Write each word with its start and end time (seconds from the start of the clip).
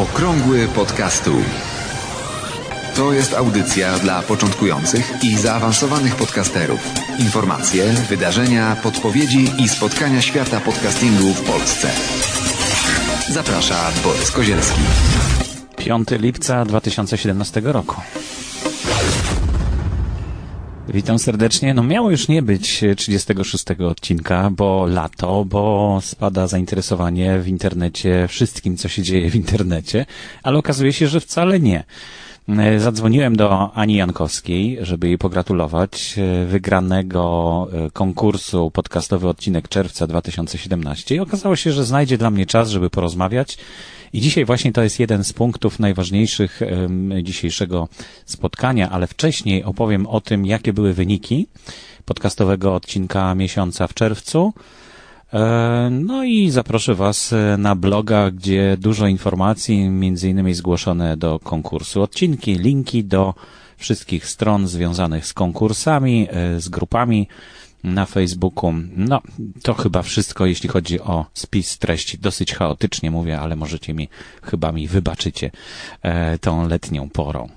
Okrągły 0.00 0.68
podcastu. 0.68 1.30
To 2.96 3.12
jest 3.12 3.34
audycja 3.34 3.98
dla 3.98 4.22
początkujących 4.22 5.12
i 5.22 5.36
zaawansowanych 5.36 6.16
podcasterów. 6.16 6.80
Informacje, 7.18 7.84
wydarzenia, 8.08 8.76
podpowiedzi 8.82 9.48
i 9.58 9.68
spotkania 9.68 10.22
świata 10.22 10.60
podcastingu 10.60 11.34
w 11.34 11.42
Polsce. 11.42 11.90
Zaprasza 13.28 13.90
Borys 14.04 14.30
Kozielski. 14.30 14.80
5 15.76 16.08
lipca 16.10 16.64
2017 16.64 17.60
roku. 17.64 17.96
Witam 20.94 21.18
serdecznie. 21.18 21.74
No 21.74 21.82
miało 21.82 22.10
już 22.10 22.28
nie 22.28 22.42
być 22.42 22.84
36 22.96 23.64
odcinka, 23.88 24.50
bo 24.50 24.86
lato, 24.86 25.44
bo 25.44 25.98
spada 26.02 26.46
zainteresowanie 26.46 27.38
w 27.38 27.48
internecie 27.48 28.26
wszystkim, 28.28 28.76
co 28.76 28.88
się 28.88 29.02
dzieje 29.02 29.30
w 29.30 29.36
internecie, 29.36 30.06
ale 30.42 30.58
okazuje 30.58 30.92
się, 30.92 31.08
że 31.08 31.20
wcale 31.20 31.60
nie. 31.60 31.84
Zadzwoniłem 32.78 33.36
do 33.36 33.74
Ani 33.74 33.94
Jankowskiej, 33.94 34.78
żeby 34.80 35.06
jej 35.08 35.18
pogratulować 35.18 36.14
wygranego 36.46 37.68
konkursu 37.92 38.70
podcastowy 38.70 39.28
odcinek 39.28 39.68
czerwca 39.68 40.06
2017 40.06 41.14
i 41.14 41.20
okazało 41.20 41.56
się, 41.56 41.72
że 41.72 41.84
znajdzie 41.84 42.18
dla 42.18 42.30
mnie 42.30 42.46
czas, 42.46 42.70
żeby 42.70 42.90
porozmawiać 42.90 43.58
i 44.12 44.20
dzisiaj 44.20 44.44
właśnie 44.44 44.72
to 44.72 44.82
jest 44.82 45.00
jeden 45.00 45.24
z 45.24 45.32
punktów 45.32 45.78
najważniejszych 45.78 46.60
dzisiejszego 47.22 47.88
spotkania, 48.26 48.90
ale 48.90 49.06
wcześniej 49.06 49.64
opowiem 49.64 50.06
o 50.06 50.20
tym, 50.20 50.46
jakie 50.46 50.72
były 50.72 50.92
wyniki 50.92 51.46
podcastowego 52.04 52.74
odcinka 52.74 53.34
miesiąca 53.34 53.86
w 53.86 53.94
czerwcu. 53.94 54.52
No 55.90 56.24
i 56.24 56.50
zaproszę 56.50 56.94
Was 56.94 57.34
na 57.58 57.76
bloga, 57.76 58.30
gdzie 58.30 58.76
dużo 58.80 59.06
informacji, 59.06 59.88
między 59.88 60.28
innymi 60.28 60.54
zgłoszone 60.54 61.16
do 61.16 61.38
konkursu 61.38 62.02
odcinki, 62.02 62.54
linki 62.54 63.04
do 63.04 63.34
wszystkich 63.76 64.26
stron 64.26 64.68
związanych 64.68 65.26
z 65.26 65.32
konkursami, 65.32 66.28
z 66.58 66.68
grupami 66.68 67.28
na 67.84 68.06
Facebooku. 68.06 68.74
No, 68.96 69.20
to 69.62 69.74
chyba 69.74 70.02
wszystko, 70.02 70.46
jeśli 70.46 70.68
chodzi 70.68 71.00
o 71.00 71.26
spis 71.34 71.78
treści. 71.78 72.18
Dosyć 72.18 72.54
chaotycznie 72.54 73.10
mówię, 73.10 73.40
ale 73.40 73.56
możecie 73.56 73.94
mi, 73.94 74.08
chyba 74.42 74.72
mi 74.72 74.88
wybaczycie 74.88 75.50
e, 76.02 76.38
tą 76.38 76.68
letnią 76.68 77.08
porą. 77.08 77.48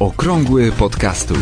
Okrągły 0.00 0.72
podcastu. 0.72 1.34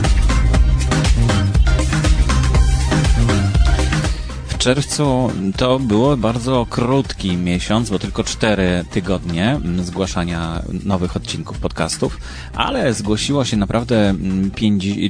Czerwcu 4.64 5.30
to 5.56 5.78
było 5.78 6.16
bardzo 6.16 6.66
krótki 6.70 7.36
miesiąc, 7.36 7.90
bo 7.90 7.98
tylko 7.98 8.24
cztery 8.24 8.84
tygodnie 8.90 9.60
zgłaszania 9.82 10.62
nowych 10.84 11.16
odcinków 11.16 11.58
podcastów, 11.58 12.18
ale 12.54 12.94
zgłosiło 12.94 13.44
się 13.44 13.56
naprawdę 13.56 14.14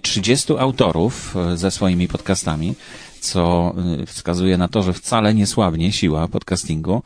30 0.02 0.52
autorów 0.58 1.34
ze 1.54 1.70
swoimi 1.70 2.08
podcastami, 2.08 2.74
co 3.20 3.74
wskazuje 4.06 4.58
na 4.58 4.68
to, 4.68 4.82
że 4.82 4.92
wcale 4.92 5.34
nie 5.34 5.46
słabnie 5.46 5.92
siła 5.92 6.28
podcastingu. 6.28 7.02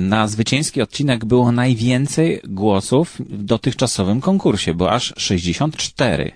Na 0.00 0.28
zwycięski 0.28 0.82
odcinek 0.82 1.24
było 1.24 1.52
najwięcej 1.52 2.40
głosów 2.44 3.16
w 3.20 3.44
dotychczasowym 3.44 4.20
konkursie, 4.20 4.74
bo 4.74 4.92
aż 4.92 5.14
64 5.16 6.32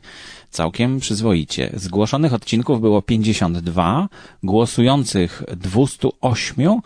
całkiem 0.51 1.01
przyzwoicie. 1.01 1.71
Zgłoszonych 1.75 2.35
odcinków 2.35 2.81
było 2.81 3.03
52, 3.03 4.09
głosujących 4.43 5.43
208, 5.57 6.81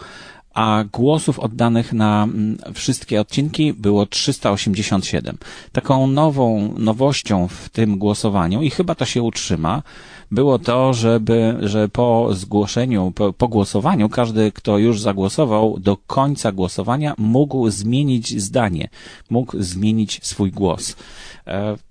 a 0.54 0.84
głosów 0.92 1.38
oddanych 1.38 1.92
na 1.92 2.28
wszystkie 2.74 3.20
odcinki 3.20 3.72
było 3.72 4.06
387. 4.06 5.38
Taką 5.72 6.06
nową 6.06 6.74
nowością 6.78 7.48
w 7.48 7.68
tym 7.68 7.98
głosowaniu 7.98 8.62
i 8.62 8.70
chyba 8.70 8.94
to 8.94 9.04
się 9.04 9.22
utrzyma, 9.22 9.82
było 10.30 10.58
to, 10.58 10.94
żeby, 10.94 11.56
że 11.60 11.88
po 11.88 12.28
zgłoszeniu, 12.32 13.12
po, 13.14 13.32
po 13.32 13.48
głosowaniu, 13.48 14.08
każdy, 14.08 14.52
kto 14.52 14.78
już 14.78 15.00
zagłosował, 15.00 15.78
do 15.78 15.96
końca 15.96 16.52
głosowania 16.52 17.14
mógł 17.18 17.70
zmienić 17.70 18.42
zdanie, 18.42 18.88
mógł 19.30 19.62
zmienić 19.62 20.20
swój 20.22 20.50
głos. 20.50 20.96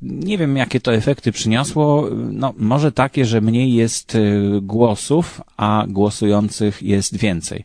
Nie 0.02 0.38
wiem, 0.38 0.58
jakie 0.58 0.80
to 0.80 0.94
efekty 0.94 1.32
przyniosło. 1.32 2.10
No, 2.32 2.54
może 2.58 2.92
takie, 2.92 3.26
że 3.26 3.42
mniej 3.42 3.74
jest 3.74 4.18
głosów, 4.62 5.42
a 5.58 5.86
głosujących 5.88 6.84
jest 6.84 7.18
więcej 7.18 7.64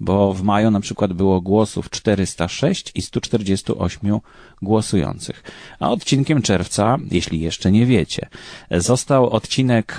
bo 0.00 0.34
w 0.34 0.42
maju 0.42 0.70
na 0.70 0.80
przykład 0.80 1.12
było 1.12 1.40
głosów 1.40 1.90
406 1.90 2.92
i 2.94 3.02
148 3.02 4.20
głosujących. 4.62 5.42
A 5.80 5.90
odcinkiem 5.90 6.42
czerwca, 6.42 6.98
jeśli 7.10 7.40
jeszcze 7.40 7.72
nie 7.72 7.86
wiecie, 7.86 8.28
został 8.70 9.30
odcinek 9.30 9.98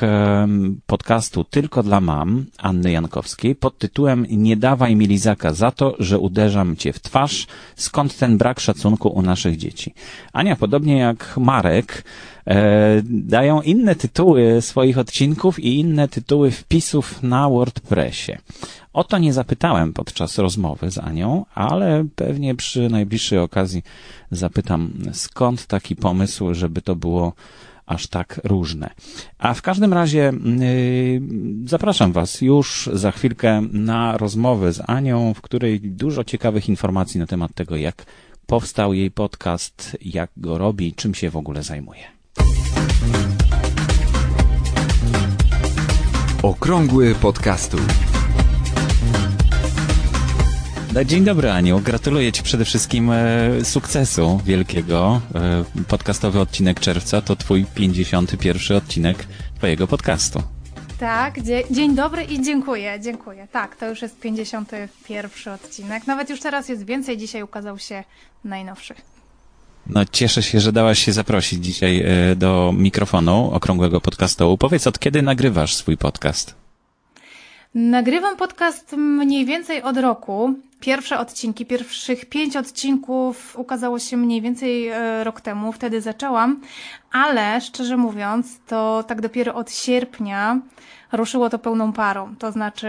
podcastu 0.85 1.43
Tylko 1.43 1.83
dla 1.83 2.01
mam 2.01 2.45
Anny 2.57 2.91
Jankowskiej 2.91 3.55
pod 3.55 3.77
tytułem 3.77 4.25
Nie 4.29 4.57
dawaj 4.57 4.95
mi 4.95 5.07
lizaka 5.07 5.53
za 5.53 5.71
to, 5.71 5.95
że 5.99 6.19
uderzam 6.19 6.75
cię 6.75 6.93
w 6.93 6.99
twarz. 6.99 7.47
Skąd 7.75 8.17
ten 8.17 8.37
brak 8.37 8.59
szacunku 8.59 9.09
u 9.09 9.21
naszych 9.21 9.57
dzieci? 9.57 9.93
Ania, 10.33 10.55
podobnie 10.55 10.97
jak 10.97 11.37
Marek, 11.37 12.03
dają 13.03 13.61
inne 13.61 13.95
tytuły 13.95 14.61
swoich 14.61 14.97
odcinków 14.97 15.59
i 15.59 15.79
inne 15.79 16.07
tytuły 16.07 16.51
wpisów 16.51 17.23
na 17.23 17.49
WordPressie. 17.49 18.37
O 18.93 19.03
to 19.03 19.17
nie 19.17 19.33
zapytałem 19.33 19.93
podczas 19.93 20.37
rozmowy 20.37 20.91
z 20.91 20.97
Anią, 20.97 21.45
ale 21.55 22.05
pewnie 22.15 22.55
przy 22.55 22.89
najbliższej 22.89 23.39
okazji 23.39 23.83
zapytam, 24.31 24.93
skąd 25.13 25.65
taki 25.65 25.95
pomysł, 25.95 26.53
żeby 26.53 26.81
to 26.81 26.95
było 26.95 27.33
aż 27.85 28.07
tak 28.07 28.41
różne. 28.43 28.89
A 29.37 29.53
w 29.53 29.61
każdym 29.61 29.93
razie 29.93 30.31
yy, 30.59 31.21
zapraszam 31.65 32.11
Was 32.11 32.41
już 32.41 32.89
za 32.93 33.11
chwilkę 33.11 33.61
na 33.71 34.17
rozmowę 34.17 34.73
z 34.73 34.81
Anią, 34.87 35.33
w 35.33 35.41
której 35.41 35.79
dużo 35.79 36.23
ciekawych 36.23 36.69
informacji 36.69 37.19
na 37.19 37.27
temat 37.27 37.53
tego, 37.53 37.75
jak 37.75 38.05
powstał 38.45 38.93
jej 38.93 39.11
podcast, 39.11 39.97
jak 40.01 40.29
go 40.37 40.57
robi, 40.57 40.93
czym 40.93 41.15
się 41.15 41.29
w 41.29 41.37
ogóle 41.37 41.63
zajmuje. 41.63 42.03
Okrągły 46.43 47.15
podcastu. 47.15 47.77
No, 50.93 51.03
dzień 51.03 51.23
dobry 51.23 51.51
Aniu, 51.51 51.79
gratuluję 51.79 52.31
Ci 52.31 52.43
przede 52.43 52.65
wszystkim 52.65 53.11
e, 53.11 53.65
sukcesu 53.65 54.41
wielkiego. 54.45 55.21
E, 55.35 55.63
podcastowy 55.87 56.39
odcinek 56.39 56.79
czerwca 56.79 57.21
to 57.21 57.35
Twój 57.35 57.65
51 57.75 58.77
odcinek 58.77 59.25
Twojego 59.57 59.87
podcastu. 59.87 60.43
Tak, 60.99 61.35
dzień 61.71 61.95
dobry 61.95 62.23
i 62.23 62.41
dziękuję, 62.41 62.99
dziękuję. 63.01 63.47
Tak, 63.51 63.75
to 63.75 63.89
już 63.89 64.01
jest 64.01 64.19
51 64.19 65.53
odcinek. 65.53 66.07
Nawet 66.07 66.29
już 66.29 66.39
teraz 66.39 66.69
jest 66.69 66.85
więcej, 66.85 67.17
dzisiaj 67.17 67.43
ukazał 67.43 67.79
się 67.79 68.03
najnowszy. 68.43 68.93
No 69.87 70.05
cieszę 70.05 70.43
się, 70.43 70.59
że 70.59 70.71
dałaś 70.71 70.99
się 70.99 71.13
zaprosić 71.13 71.65
dzisiaj 71.65 72.03
e, 72.05 72.35
do 72.35 72.73
mikrofonu 72.77 73.51
okrągłego 73.51 74.01
podcastu. 74.01 74.57
Powiedz, 74.57 74.87
od 74.87 74.99
kiedy 74.99 75.21
nagrywasz 75.21 75.75
swój 75.75 75.97
podcast? 75.97 76.60
Nagrywam 77.75 78.37
podcast 78.37 78.93
mniej 78.97 79.45
więcej 79.45 79.81
od 79.83 79.97
roku. 79.97 80.53
Pierwsze 80.79 81.19
odcinki, 81.19 81.65
pierwszych 81.65 82.25
pięć 82.25 82.57
odcinków 82.57 83.59
ukazało 83.59 83.99
się 83.99 84.17
mniej 84.17 84.41
więcej 84.41 84.91
rok 85.23 85.41
temu, 85.41 85.71
wtedy 85.71 86.01
zaczęłam, 86.01 86.61
ale 87.11 87.61
szczerze 87.61 87.97
mówiąc, 87.97 88.59
to 88.67 89.03
tak 89.07 89.21
dopiero 89.21 89.55
od 89.55 89.71
sierpnia 89.71 90.59
ruszyło 91.11 91.49
to 91.49 91.59
pełną 91.59 91.93
parą. 91.93 92.35
To 92.39 92.51
znaczy, 92.51 92.87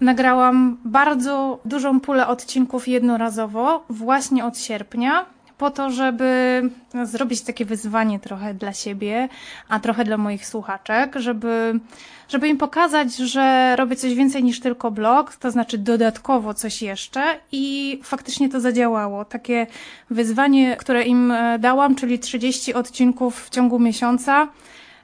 nagrałam 0.00 0.78
bardzo 0.84 1.60
dużą 1.64 2.00
pulę 2.00 2.26
odcinków 2.26 2.88
jednorazowo, 2.88 3.84
właśnie 3.90 4.44
od 4.44 4.58
sierpnia, 4.58 5.26
po 5.58 5.70
to, 5.70 5.90
żeby 5.90 6.62
zrobić 7.04 7.40
takie 7.40 7.64
wyzwanie 7.64 8.20
trochę 8.20 8.54
dla 8.54 8.72
siebie, 8.72 9.28
a 9.68 9.80
trochę 9.80 10.04
dla 10.04 10.16
moich 10.16 10.46
słuchaczek, 10.46 11.16
żeby, 11.16 11.80
żeby 12.28 12.48
im 12.48 12.56
pokazać, 12.56 13.16
że 13.16 13.76
robię 13.76 13.96
coś 13.96 14.14
więcej 14.14 14.44
niż 14.44 14.60
tylko 14.60 14.90
blog, 14.90 15.36
to 15.36 15.50
znaczy 15.50 15.78
dodatkowo 15.78 16.54
coś 16.54 16.82
jeszcze 16.82 17.22
i 17.52 18.00
faktycznie 18.02 18.48
to 18.48 18.60
zadziałało. 18.60 19.24
Takie 19.24 19.66
wyzwanie, 20.10 20.76
które 20.76 21.02
im 21.02 21.32
dałam, 21.58 21.94
czyli 21.94 22.18
30 22.18 22.74
odcinków 22.74 23.44
w 23.44 23.50
ciągu 23.50 23.78
miesiąca, 23.78 24.48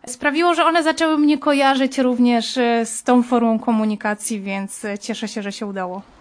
sprawiło, 0.07 0.55
że 0.55 0.65
one 0.65 0.83
zaczęły 0.83 1.19
mnie 1.19 1.39
kojarzyć 1.39 1.99
również 1.99 2.55
z 2.85 3.03
tą 3.03 3.23
formą 3.23 3.59
komunikacji, 3.59 4.41
więc 4.41 4.83
cieszę 5.01 5.29
się, 5.29 5.43
że 5.43 5.53
się 5.53 5.67
udało. 5.67 6.14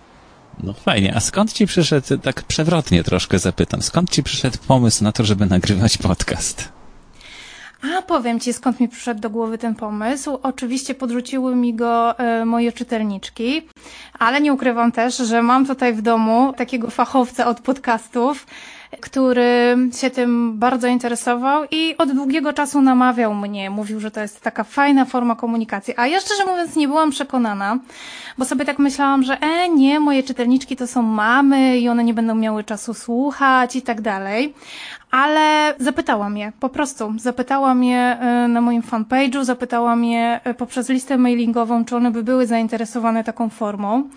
No 0.64 0.74
fajnie. 0.74 1.16
A 1.16 1.20
skąd 1.20 1.54
ci 1.54 1.68
przyszedł, 1.68 2.18
tak 2.18 2.44
przewrotnie 2.44 3.04
troszkę 3.04 3.40
zapytam, 3.40 3.82
skąd 3.82 4.10
ci 4.10 4.24
przyszedł 4.24 4.58
pomysł 4.68 5.04
na 5.04 5.12
to, 5.12 5.24
żeby 5.24 5.46
nagrywać 5.46 5.98
podcast? 5.98 6.70
A 7.98 8.02
powiem 8.02 8.40
Ci, 8.40 8.54
skąd 8.54 8.80
mi 8.80 8.90
przyszedł 8.90 9.22
do 9.22 9.30
głowy 9.30 9.58
ten 9.58 9.76
pomysł. 9.76 10.40
Oczywiście 10.44 10.96
podrzuciły 10.96 11.56
mi 11.56 11.74
go 11.74 12.20
e, 12.20 12.46
moje 12.46 12.72
czytelniczki. 12.72 13.62
ale 14.20 14.42
nie 14.42 14.54
ukrywam 14.54 14.92
też, 14.92 15.18
że 15.18 15.42
mam 15.42 15.66
tutaj 15.66 15.94
w 15.94 16.02
domu 16.02 16.54
takiego 16.58 16.90
fachowca 16.90 17.48
od 17.48 17.60
podcastów, 17.60 18.48
który 19.02 19.78
się 19.98 20.10
tym 20.10 20.60
bardzo 20.60 20.88
interesował 20.88 21.64
i 21.72 21.98
od 21.98 22.12
długiego 22.12 22.54
czasu 22.54 22.82
namawiał 22.82 23.36
mnie. 23.36 23.70
Mówił, 23.70 24.00
że 24.00 24.12
to 24.12 24.22
jest 24.22 24.42
taka 24.42 24.64
fajna 24.64 25.06
forma 25.06 25.36
komunikacji. 25.36 25.94
A 25.98 26.08
ja 26.08 26.20
szczerze 26.20 26.46
mówiąc 26.46 26.76
nie 26.76 26.88
byłam 26.88 27.12
przekonana, 27.12 27.80
bo 28.38 28.46
sobie 28.46 28.66
tak 28.66 28.80
myślałam, 28.80 29.24
że 29.24 29.40
e, 29.42 29.70
nie, 29.70 30.00
moje 30.00 30.24
czytelniczki 30.24 30.76
to 30.76 30.88
są 30.88 31.02
mamy 31.02 31.78
i 31.78 31.90
one 31.90 32.04
nie 32.04 32.14
będą 32.14 32.36
miały 32.36 32.64
czasu 32.64 32.94
słuchać 32.94 33.76
i 33.76 33.82
tak 33.82 34.02
dalej. 34.02 34.54
Ale 35.14 35.76
zapytałam 35.80 36.38
je, 36.38 36.52
po 36.60 36.70
prostu. 36.70 37.14
Zapytałam 37.18 37.84
je 37.84 37.98
e, 37.98 38.48
na 38.48 38.62
moim 38.62 38.82
fanpage'u, 38.82 39.44
zapytałam 39.44 40.06
je 40.06 40.40
e, 40.44 40.54
poprzez 40.54 40.90
listę 40.90 41.18
mailingową, 41.18 41.86
czy 41.86 41.96
one 41.96 42.12
by 42.12 42.24
były 42.24 42.48
zainteresowane 42.48 43.24
taką 43.24 43.50
formą. 43.50 44.10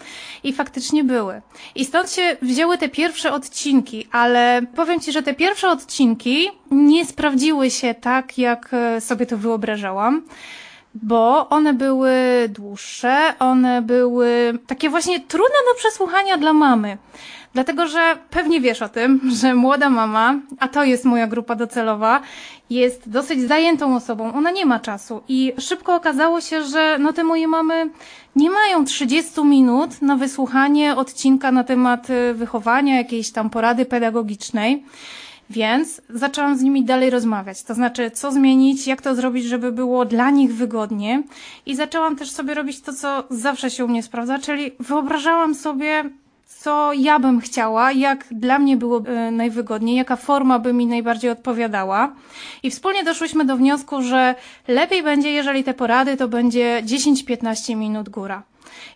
I 0.44 0.52
faktycznie 0.52 1.04
były. 1.04 1.43
I 1.75 1.84
stąd 1.84 2.10
się 2.10 2.37
wzięły 2.43 2.78
te 2.78 2.88
pierwsze 2.88 3.32
odcinki, 3.32 4.08
ale 4.12 4.62
powiem 4.76 5.00
Ci, 5.00 5.12
że 5.12 5.22
te 5.22 5.34
pierwsze 5.34 5.69
odcinki 5.70 6.48
nie 6.70 7.06
sprawdziły 7.06 7.70
się 7.70 7.94
tak, 7.94 8.38
jak 8.38 8.69
e, 8.72 9.00
sobie 9.00 9.26
to 9.26 9.37
wyobrażałam 9.37 10.22
bo 11.02 11.48
one 11.48 11.75
były 11.75 12.12
dłuższe, 12.48 13.34
one 13.38 13.82
były 13.82 14.58
takie 14.66 14.90
właśnie 14.90 15.20
trudne 15.20 15.56
do 15.72 15.78
przesłuchania 15.78 16.38
dla 16.38 16.52
mamy. 16.52 16.98
Dlatego, 17.54 17.87
że 17.87 18.19
pewnie 18.31 18.60
wiesz 18.60 18.82
o 18.82 18.88
tym, 18.88 19.20
że 19.40 19.54
młoda 19.54 19.90
mama, 19.90 20.34
a 20.58 20.69
to 20.69 20.84
jest 20.84 21.04
moja 21.04 21.26
grupa 21.26 21.54
docelowa, 21.54 22.20
jest 22.70 23.08
dosyć 23.10 23.40
zajętą 23.40 23.96
osobą. 23.96 24.32
Ona 24.34 24.50
nie 24.50 24.66
ma 24.66 24.81
czasu 24.81 25.22
i 25.28 25.52
szybko 25.58 25.94
okazało 25.94 26.40
się, 26.40 26.62
że 26.62 26.96
no 26.98 27.12
te 27.12 27.25
moje 27.25 27.48
mamy 27.48 27.90
nie 28.37 28.50
mają 28.50 28.84
30 28.84 29.44
minut 29.44 30.02
na 30.02 30.16
wysłuchanie 30.16 30.96
odcinka 30.96 31.52
na 31.52 31.64
temat 31.64 32.10
y, 32.10 32.34
wychowania, 32.34 32.96
jakiejś 32.96 33.31
tam 33.31 33.50
porady 33.50 33.84
pedagogicznej. 33.84 34.84
Więc 35.50 36.00
zaczęłam 36.10 36.58
z 36.58 36.62
nimi 36.62 36.84
dalej 36.84 37.10
rozmawiać. 37.10 37.62
To 37.62 37.75
znaczy, 37.75 38.10
co 38.10 38.32
zmienić, 38.32 38.87
jak 38.87 39.02
to 39.02 39.14
zrobić, 39.14 39.44
żeby 39.44 39.72
było 39.72 40.04
dla 40.04 40.31
nich 40.31 40.54
wygodnie. 40.54 41.22
I 41.66 41.76
zaczęłam 41.76 42.16
też 42.16 42.31
sobie 42.31 42.54
robić 42.54 42.81
to, 42.81 42.93
co 42.93 43.25
zawsze 43.31 43.70
się 43.70 43.84
u 43.84 43.88
mnie 43.88 44.02
sprawdza, 44.02 44.38
czyli 44.38 44.72
wyobrażałam 44.81 45.54
sobie 45.54 46.04
co 46.66 46.93
ja 46.93 47.19
bym 47.19 47.40
chciała, 47.40 47.93
jak 47.93 48.25
dla 48.31 48.58
mnie 48.58 48.76
było 48.76 49.02
e, 49.06 49.31
najwygodniej, 49.31 49.96
jaka 49.96 50.16
forma 50.16 50.58
by 50.58 50.72
mi 50.72 50.87
najbardziej 50.87 51.31
odpowiadała. 51.31 52.12
I 52.62 52.70
wspólnie 52.70 53.04
doszłyśmy 53.04 53.44
do 53.44 53.56
wniosku, 53.56 54.02
że 54.02 54.34
lepiej 54.69 55.02
będzie, 55.02 55.31
jeżeli 55.31 55.64
te 55.64 55.75
porady 55.75 56.16
to 56.16 56.28
będzie 56.28 56.82
10-15 56.84 57.76
minut 57.76 58.08
góra. 58.08 58.43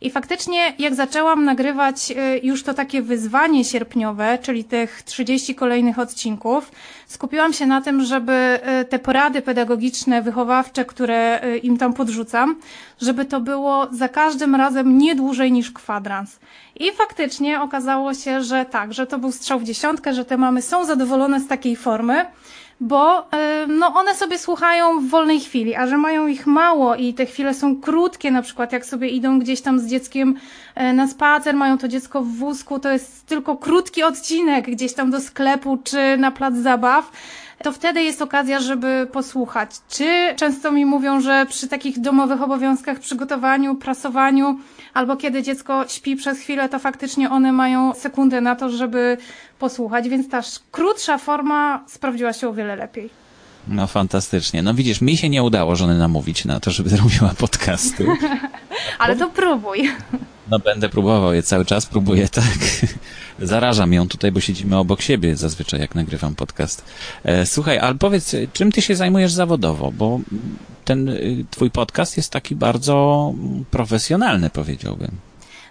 I 0.00 0.11
faktycznie, 0.11 0.75
jak 0.78 0.94
zaczęłam 0.94 1.44
nagrywać 1.44 2.11
y, 2.11 2.40
już 2.43 2.62
to 2.62 2.75
takie 2.75 3.02
wyzwanie 3.02 3.64
sierpniowe, 3.64 4.38
czyli 4.43 4.64
tych 4.64 5.02
30 5.02 5.55
kolejnych 5.55 5.99
odcinków, 5.99 6.70
skupiłam 7.06 7.52
się 7.52 7.67
na 7.67 7.81
tym, 7.81 8.05
żeby 8.05 8.61
y, 8.82 8.84
te 8.84 8.99
porady 8.99 9.43
pedagogiczne, 9.43 10.22
wychowawcze, 10.22 10.84
które 10.84 11.44
y, 11.44 11.58
im 11.58 11.78
tam 11.78 11.93
podrzucam, 11.93 12.56
żeby 13.00 13.25
to 13.25 13.40
było 13.40 13.87
za 13.93 14.08
każdym 14.08 14.55
razem 14.55 14.99
nie 14.99 15.14
dłużej 15.14 15.52
niż 15.52 15.70
kwadrans. 15.70 16.38
I 16.76 16.93
faktycznie 16.93 17.61
okazało 17.61 18.14
się, 18.14 18.43
że 18.43 18.64
tak, 18.64 18.94
że 18.94 19.06
to 19.06 19.19
był 19.19 19.32
strzał 19.32 19.61
w 19.61 19.64
dziesiątkę, 19.64 20.14
że 20.14 20.25
te 20.25 20.37
mamy 20.37 20.62
są 20.62 20.84
zadowolone 20.84 21.40
z 21.40 21.49
takiej 21.49 21.76
formy 21.76 22.26
bo 22.81 23.29
no, 23.69 23.94
one 23.94 24.15
sobie 24.15 24.38
słuchają 24.38 25.00
w 25.00 25.09
wolnej 25.09 25.41
chwili, 25.41 25.75
a 25.75 25.87
że 25.87 25.99
mają 25.99 26.27
ich 26.27 26.47
mało 26.47 26.94
i 26.94 27.15
te 27.15 27.27
chwile 27.27 27.55
są 27.55 27.81
krótkie, 27.81 28.31
na 28.31 28.43
przykład 28.43 28.73
jak 28.73 28.87
sobie 28.87 29.09
idą 29.09 29.38
gdzieś 29.38 29.61
tam 29.61 29.81
z 29.81 29.87
dzieckiem 29.87 30.37
e, 30.75 30.93
na 30.93 31.09
spacer, 31.09 31.55
mają 31.55 31.79
to 31.79 31.88
dziecko 31.88 32.23
w 32.23 32.29
wózku, 32.29 32.79
to 32.79 32.91
jest 32.91 33.27
tylko 33.27 33.56
krótki 33.56 34.03
odcinek 34.03 34.71
gdzieś 34.71 34.94
tam 34.94 35.11
do 35.11 35.21
sklepu 35.21 35.79
czy 35.85 36.17
na 36.17 36.31
plac 36.31 36.55
zabaw, 36.55 37.12
to 37.65 37.73
wtedy 37.73 38.03
jest 38.03 38.23
okazja, 38.23 38.61
żeby 38.61 39.09
posłuchać. 39.12 39.71
Czy 39.89 40.35
często 40.37 40.73
mi 40.73 40.87
mówią, 40.87 41.21
że 41.21 41.47
przy 41.49 41.69
takich 41.69 42.01
domowych 42.01 42.43
obowiązkach, 42.43 42.99
przygotowaniu, 42.99 43.75
prasowaniu, 43.75 44.59
albo 44.95 45.17
kiedy 45.17 45.43
dziecko 45.43 45.85
śpi 45.89 46.17
przez 46.17 46.39
chwilę, 46.39 46.69
to 46.69 46.79
faktycznie 46.79 47.31
one 47.31 47.53
mają 47.53 47.95
sekundę 47.95 48.41
na 48.41 48.57
to, 48.57 48.71
żeby 48.71 49.17
posłuchać, 49.59 50.09
więc 50.09 50.29
ta 50.29 50.41
krótsza 50.71 51.19
forma 51.19 51.85
sprawdziła 51.87 52.33
się 52.33 52.49
o 52.49 52.53
wiele 52.53 52.77
lepiej. 52.77 53.11
No 53.69 53.87
fantastycznie. 53.87 54.62
No 54.62 54.75
widzisz, 54.75 55.01
mi 55.01 55.17
się 55.17 55.29
nie 55.29 55.43
udało 55.43 55.77
żony 55.77 55.99
namówić 55.99 56.45
na 56.45 56.61
to, 56.61 56.71
żeby 56.71 56.91
zrobiła 56.97 57.35
podcasty. 57.39 58.07
Ale 58.99 59.17
to 59.17 59.31
próbuj. 59.31 59.91
No 60.50 60.58
będę 60.58 60.88
próbował 60.88 61.35
je 61.35 61.43
cały 61.43 61.64
czas, 61.64 61.87
próbuję, 61.87 62.29
tak. 62.43 62.58
Zarażam 63.38 63.93
ją 63.93 64.08
tutaj, 64.08 64.32
bo 64.32 64.41
siedzimy 64.41 64.79
obok 64.79 65.02
siebie 65.02 65.37
zazwyczaj, 65.37 65.81
jak 65.81 65.94
nagrywam 65.94 66.35
podcast. 66.35 66.85
E, 67.25 67.47
słuchaj, 67.47 67.79
ale 67.79 67.94
powiedz, 67.94 68.37
czym 68.52 68.73
ty 68.73 68.82
się 68.82 68.97
zajmujesz 68.97 69.32
zawodowo? 69.32 69.93
Bo 69.93 70.20
ten 70.85 71.08
y, 71.08 71.44
twój 71.50 71.70
podcast 71.70 72.17
jest 72.17 72.32
taki 72.32 72.56
bardzo 72.56 73.35
profesjonalny, 73.70 74.50
powiedziałbym. 74.50 75.11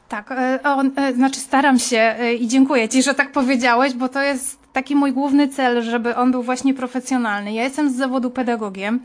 Tak, 0.09 0.31
e, 0.31 0.59
on, 0.63 0.91
e, 0.95 1.13
znaczy 1.13 1.39
staram 1.39 1.79
się 1.79 2.15
i 2.39 2.47
dziękuję 2.47 2.89
Ci, 2.89 3.03
że 3.03 3.13
tak 3.13 3.31
powiedziałeś, 3.31 3.93
bo 3.93 4.09
to 4.09 4.21
jest 4.21 4.58
taki 4.79 4.95
mój 4.95 5.13
główny 5.13 5.47
cel, 5.47 5.81
żeby 5.81 6.15
on 6.15 6.31
był 6.31 6.43
właśnie 6.43 6.73
profesjonalny. 6.73 7.53
Ja 7.53 7.63
jestem 7.63 7.89
z 7.89 7.95
zawodu 7.95 8.29
pedagogiem 8.29 8.99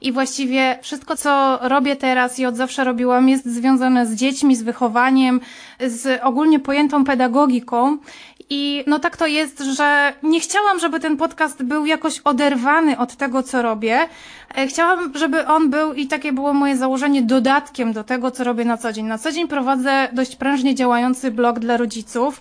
i 0.00 0.12
właściwie 0.12 0.78
wszystko, 0.82 1.16
co 1.16 1.58
robię 1.62 1.96
teraz 1.96 2.38
i 2.38 2.46
od 2.46 2.56
zawsze 2.56 2.84
robiłam, 2.84 3.28
jest 3.28 3.46
związane 3.46 4.06
z 4.06 4.14
dziećmi, 4.14 4.56
z 4.56 4.62
wychowaniem, 4.62 5.40
z 5.80 6.20
ogólnie 6.22 6.60
pojętą 6.60 7.04
pedagogiką. 7.04 7.98
I 8.50 8.84
no 8.86 8.98
tak 8.98 9.16
to 9.16 9.26
jest, 9.26 9.60
że 9.60 10.12
nie 10.22 10.40
chciałam, 10.40 10.78
żeby 10.78 11.00
ten 11.00 11.16
podcast 11.16 11.62
był 11.62 11.86
jakoś 11.86 12.20
oderwany 12.20 12.98
od 12.98 13.16
tego, 13.16 13.42
co 13.42 13.62
robię. 13.62 14.08
E, 14.54 14.66
chciałam, 14.66 15.12
żeby 15.14 15.46
on 15.46 15.70
był, 15.70 15.92
i 15.92 16.06
takie 16.06 16.32
było 16.32 16.52
moje 16.52 16.76
założenie, 16.76 17.22
dodatkiem 17.22 17.92
do 17.92 18.04
tego, 18.04 18.30
co 18.30 18.44
robię 18.44 18.64
na 18.64 18.76
co 18.76 18.92
dzień. 18.92 19.06
Na 19.06 19.18
co 19.18 19.32
dzień 19.32 19.48
prowadzę 19.48 20.08
dość 20.12 20.36
prężnie 20.36 20.74
działający 20.74 21.30
blog 21.30 21.58
dla 21.58 21.76
rodziców 21.76 22.40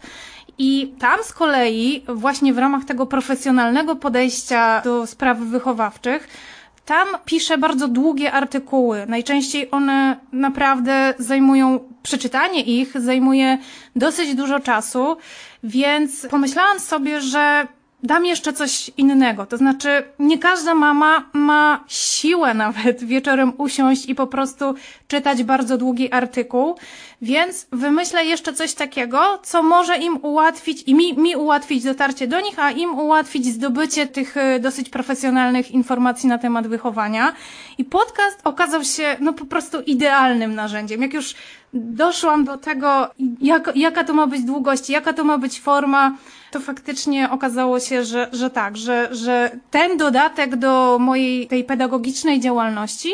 i 0.57 0.93
tam 0.99 1.23
z 1.23 1.33
kolei, 1.33 2.03
właśnie 2.07 2.53
w 2.53 2.57
ramach 2.57 2.85
tego 2.85 3.05
profesjonalnego 3.05 3.95
podejścia 3.95 4.81
do 4.81 5.07
spraw 5.07 5.37
wychowawczych, 5.37 6.27
tam 6.85 7.07
piszę 7.25 7.57
bardzo 7.57 7.87
długie 7.87 8.31
artykuły. 8.31 9.05
Najczęściej 9.07 9.71
one 9.71 10.17
naprawdę 10.31 11.13
zajmują, 11.19 11.79
przeczytanie 12.03 12.61
ich 12.61 13.01
zajmuje 13.01 13.57
dosyć 13.95 14.35
dużo 14.35 14.59
czasu, 14.59 15.17
więc 15.63 16.27
pomyślałam 16.29 16.79
sobie, 16.79 17.21
że 17.21 17.67
dam 18.03 18.25
jeszcze 18.25 18.53
coś 18.53 18.91
innego. 18.97 19.45
To 19.45 19.57
znaczy, 19.57 20.03
nie 20.19 20.37
każda 20.37 20.75
mama 20.75 21.23
ma 21.33 21.83
siłę 21.87 22.53
nawet 22.53 23.03
wieczorem 23.13 23.53
usiąść 23.57 24.09
i 24.09 24.15
po 24.15 24.27
prostu 24.27 24.75
czytać 25.07 25.43
bardzo 25.43 25.77
długi 25.77 26.11
artykuł, 26.11 26.75
więc 27.21 27.67
wymyślę 27.71 28.25
jeszcze 28.25 28.53
coś 28.53 28.73
takiego, 28.73 29.39
co 29.43 29.63
może 29.63 29.97
im 29.97 30.19
ułatwić 30.21 30.83
i 30.87 30.95
mi, 30.95 31.17
mi 31.17 31.35
ułatwić 31.35 31.83
dotarcie 31.83 32.27
do 32.27 32.41
nich, 32.41 32.59
a 32.59 32.71
im 32.71 32.99
ułatwić 32.99 33.45
zdobycie 33.45 34.07
tych 34.07 34.37
e, 34.37 34.59
dosyć 34.59 34.89
profesjonalnych 34.89 35.71
informacji 35.71 36.29
na 36.29 36.37
temat 36.37 36.67
wychowania. 36.67 37.33
I 37.77 37.85
podcast 37.85 38.39
okazał 38.43 38.83
się 38.83 39.17
no 39.19 39.33
po 39.33 39.45
prostu 39.45 39.81
idealnym 39.81 40.55
narzędziem. 40.55 41.01
Jak 41.01 41.13
już 41.13 41.35
doszłam 41.73 42.45
do 42.45 42.57
tego, 42.57 43.09
jak, 43.41 43.71
jaka 43.75 44.03
to 44.03 44.13
ma 44.13 44.27
być 44.27 44.41
długość, 44.41 44.89
jaka 44.89 45.13
to 45.13 45.23
ma 45.23 45.37
być 45.37 45.59
forma, 45.59 46.17
to 46.51 46.59
faktycznie 46.59 47.29
okazało 47.31 47.79
się, 47.79 48.05
że, 48.05 48.29
że 48.33 48.49
tak, 48.49 48.77
że, 48.77 49.15
że 49.15 49.51
ten 49.71 49.97
dodatek 49.97 50.55
do 50.55 50.97
mojej 50.99 51.47
tej 51.47 51.63
pedagogicznej 51.63 52.39
działalności 52.39 53.13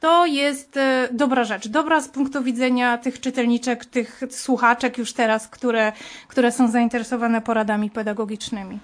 to 0.00 0.26
jest 0.26 0.76
e, 0.76 1.08
dobra 1.12 1.44
rzecz. 1.44 1.68
Dobra 1.68 2.00
z 2.00 2.08
punktu 2.08 2.42
widzenia 2.42 2.98
tych 2.98 3.20
czytelniczek, 3.20 3.84
tych 3.84 4.20
słuchaczek 4.30 4.98
już 4.98 5.12
teraz, 5.12 5.48
które, 5.48 5.92
które 6.28 6.52
są 6.52 6.70
zainteresowane 6.70 7.40
poradami 7.40 7.90
pedagogicznymi. 7.90 8.78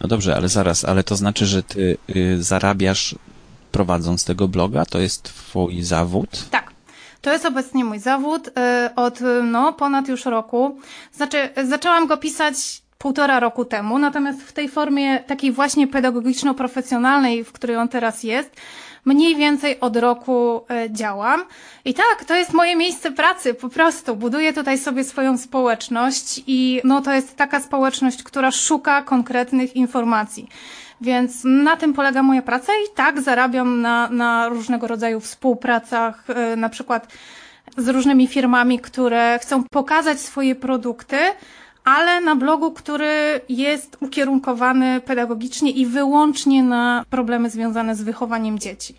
No 0.00 0.08
dobrze, 0.08 0.36
ale 0.36 0.48
zaraz, 0.48 0.84
ale 0.84 1.02
to 1.04 1.16
znaczy, 1.16 1.46
że 1.46 1.62
ty 1.62 1.96
y, 2.16 2.42
zarabiasz 2.42 3.14
prowadząc 3.72 4.24
tego 4.24 4.48
bloga? 4.48 4.86
To 4.86 4.98
jest 4.98 5.22
twój 5.22 5.82
zawód? 5.82 6.50
Tak. 6.50 6.74
To 7.20 7.32
jest 7.32 7.46
obecnie 7.46 7.84
mój 7.84 7.98
zawód 7.98 8.48
y, 8.48 8.50
od 8.94 9.18
no, 9.42 9.72
ponad 9.72 10.08
już 10.08 10.24
roku. 10.24 10.78
Znaczy, 11.12 11.48
zaczęłam 11.68 12.06
go 12.06 12.16
pisać 12.16 12.82
półtora 12.98 13.40
roku 13.40 13.64
temu, 13.64 13.98
natomiast 13.98 14.42
w 14.42 14.52
tej 14.52 14.68
formie 14.68 15.20
takiej 15.20 15.52
właśnie 15.52 15.86
pedagogiczno-profesjonalnej, 15.86 17.44
w 17.44 17.52
której 17.52 17.76
on 17.76 17.88
teraz 17.88 18.22
jest, 18.22 18.56
mniej 19.04 19.36
więcej 19.36 19.80
od 19.80 19.96
roku 19.96 20.64
y, 20.86 20.90
działam. 20.90 21.44
I 21.84 21.94
tak, 21.94 22.24
to 22.26 22.34
jest 22.34 22.52
moje 22.52 22.76
miejsce 22.76 23.12
pracy, 23.12 23.54
po 23.54 23.68
prostu. 23.68 24.16
Buduję 24.16 24.52
tutaj 24.52 24.78
sobie 24.78 25.04
swoją 25.04 25.38
społeczność 25.38 26.42
i 26.46 26.80
no 26.84 27.02
to 27.02 27.12
jest 27.12 27.36
taka 27.36 27.60
społeczność, 27.60 28.22
która 28.22 28.50
szuka 28.50 29.02
konkretnych 29.02 29.76
informacji. 29.76 30.48
Więc 31.00 31.44
na 31.44 31.76
tym 31.76 31.94
polega 31.94 32.22
moja 32.22 32.42
praca 32.42 32.72
i 32.72 32.94
tak 32.94 33.22
zarabiam 33.22 33.80
na, 33.80 34.08
na 34.10 34.48
różnego 34.48 34.86
rodzaju 34.86 35.20
współpracach, 35.20 36.24
e, 36.28 36.56
na 36.56 36.68
przykład 36.68 37.08
z 37.76 37.88
różnymi 37.88 38.26
firmami, 38.26 38.78
które 38.78 39.38
chcą 39.42 39.64
pokazać 39.70 40.20
swoje 40.20 40.54
produkty, 40.54 41.16
ale 41.84 42.20
na 42.20 42.36
blogu, 42.36 42.72
który 42.72 43.40
jest 43.48 43.96
ukierunkowany 44.00 45.00
pedagogicznie 45.00 45.70
i 45.70 45.86
wyłącznie 45.86 46.62
na 46.62 47.04
problemy 47.10 47.50
związane 47.50 47.96
z 47.96 48.02
wychowaniem 48.02 48.58
dzieci. 48.58 48.94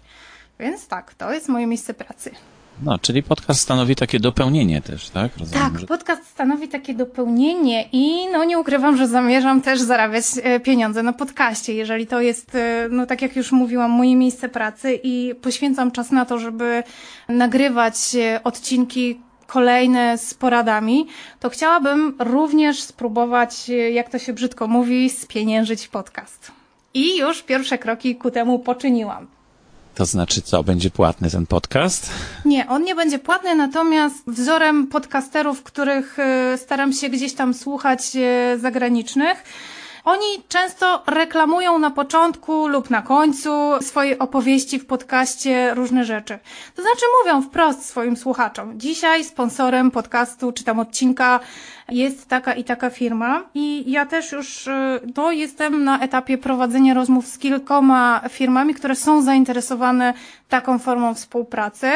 Więc 0.59 0.87
tak, 0.87 1.13
to 1.13 1.33
jest 1.33 1.49
moje 1.49 1.67
miejsce 1.67 1.93
pracy. 1.93 2.31
No, 2.83 2.99
czyli 2.99 3.23
podcast 3.23 3.61
stanowi 3.61 3.95
takie 3.95 4.19
dopełnienie 4.19 4.81
też, 4.81 5.09
tak? 5.09 5.37
Rozumiem, 5.37 5.63
tak, 5.63 5.79
że... 5.79 5.87
podcast 5.87 6.27
stanowi 6.27 6.67
takie 6.67 6.93
dopełnienie 6.93 7.89
i 7.91 8.27
no 8.31 8.43
nie 8.43 8.59
ukrywam, 8.59 8.97
że 8.97 9.07
zamierzam 9.07 9.61
też 9.61 9.81
zarabiać 9.81 10.25
e, 10.43 10.59
pieniądze 10.59 11.03
na 11.03 11.13
podcaście, 11.13 11.73
jeżeli 11.73 12.07
to 12.07 12.21
jest, 12.21 12.55
e, 12.55 12.87
no 12.91 13.05
tak 13.05 13.21
jak 13.21 13.35
już 13.35 13.51
mówiłam, 13.51 13.91
moje 13.91 14.15
miejsce 14.15 14.49
pracy 14.49 14.99
i 15.03 15.35
poświęcam 15.41 15.91
czas 15.91 16.11
na 16.11 16.25
to, 16.25 16.39
żeby 16.39 16.83
nagrywać 17.29 17.95
e, 18.15 18.43
odcinki 18.43 19.19
kolejne 19.47 20.17
z 20.17 20.33
poradami, 20.33 21.07
to 21.39 21.49
chciałabym 21.49 22.15
również 22.19 22.81
spróbować, 22.81 23.69
jak 23.91 24.09
to 24.09 24.19
się 24.19 24.33
brzydko 24.33 24.67
mówi, 24.67 25.09
spieniężyć 25.09 25.87
podcast. 25.87 26.51
I 26.93 27.17
już 27.17 27.41
pierwsze 27.41 27.77
kroki 27.77 28.15
ku 28.15 28.31
temu 28.31 28.59
poczyniłam. 28.59 29.27
To 29.95 30.05
znaczy 30.05 30.41
co, 30.41 30.63
będzie 30.63 30.89
płatny 30.89 31.29
ten 31.29 31.45
podcast? 31.45 32.09
Nie, 32.45 32.67
on 32.67 32.83
nie 32.83 32.95
będzie 32.95 33.19
płatny, 33.19 33.55
natomiast 33.55 34.15
wzorem 34.27 34.87
podcasterów, 34.87 35.63
których 35.63 36.19
e, 36.19 36.57
staram 36.57 36.93
się 36.93 37.09
gdzieś 37.09 37.33
tam 37.33 37.53
słuchać 37.53 38.15
e, 38.15 38.57
zagranicznych, 38.59 39.43
oni 40.05 40.43
często 40.47 41.03
reklamują 41.07 41.79
na 41.79 41.91
początku 41.91 42.67
lub 42.67 42.89
na 42.89 43.01
końcu 43.01 43.49
swojej 43.81 44.19
opowieści 44.19 44.79
w 44.79 44.85
podcaście 44.85 45.73
różne 45.73 46.05
rzeczy. 46.05 46.39
To 46.75 46.81
znaczy 46.81 47.05
mówią 47.23 47.41
wprost 47.41 47.85
swoim 47.85 48.17
słuchaczom. 48.17 48.79
Dzisiaj 48.79 49.23
sponsorem 49.23 49.91
podcastu 49.91 50.51
czy 50.51 50.63
tam 50.63 50.79
odcinka 50.79 51.39
jest 51.89 52.27
taka 52.27 52.53
i 52.53 52.63
taka 52.63 52.89
firma 52.89 53.43
i 53.53 53.91
ja 53.91 54.05
też 54.05 54.31
już 54.31 54.69
no, 55.15 55.31
jestem 55.31 55.83
na 55.83 55.99
etapie 55.99 56.37
prowadzenia 56.37 56.93
rozmów 56.93 57.27
z 57.27 57.37
kilkoma 57.37 58.21
firmami, 58.29 58.73
które 58.73 58.95
są 58.95 59.21
zainteresowane 59.21 60.13
taką 60.49 60.79
formą 60.79 61.13
współpracy. 61.13 61.87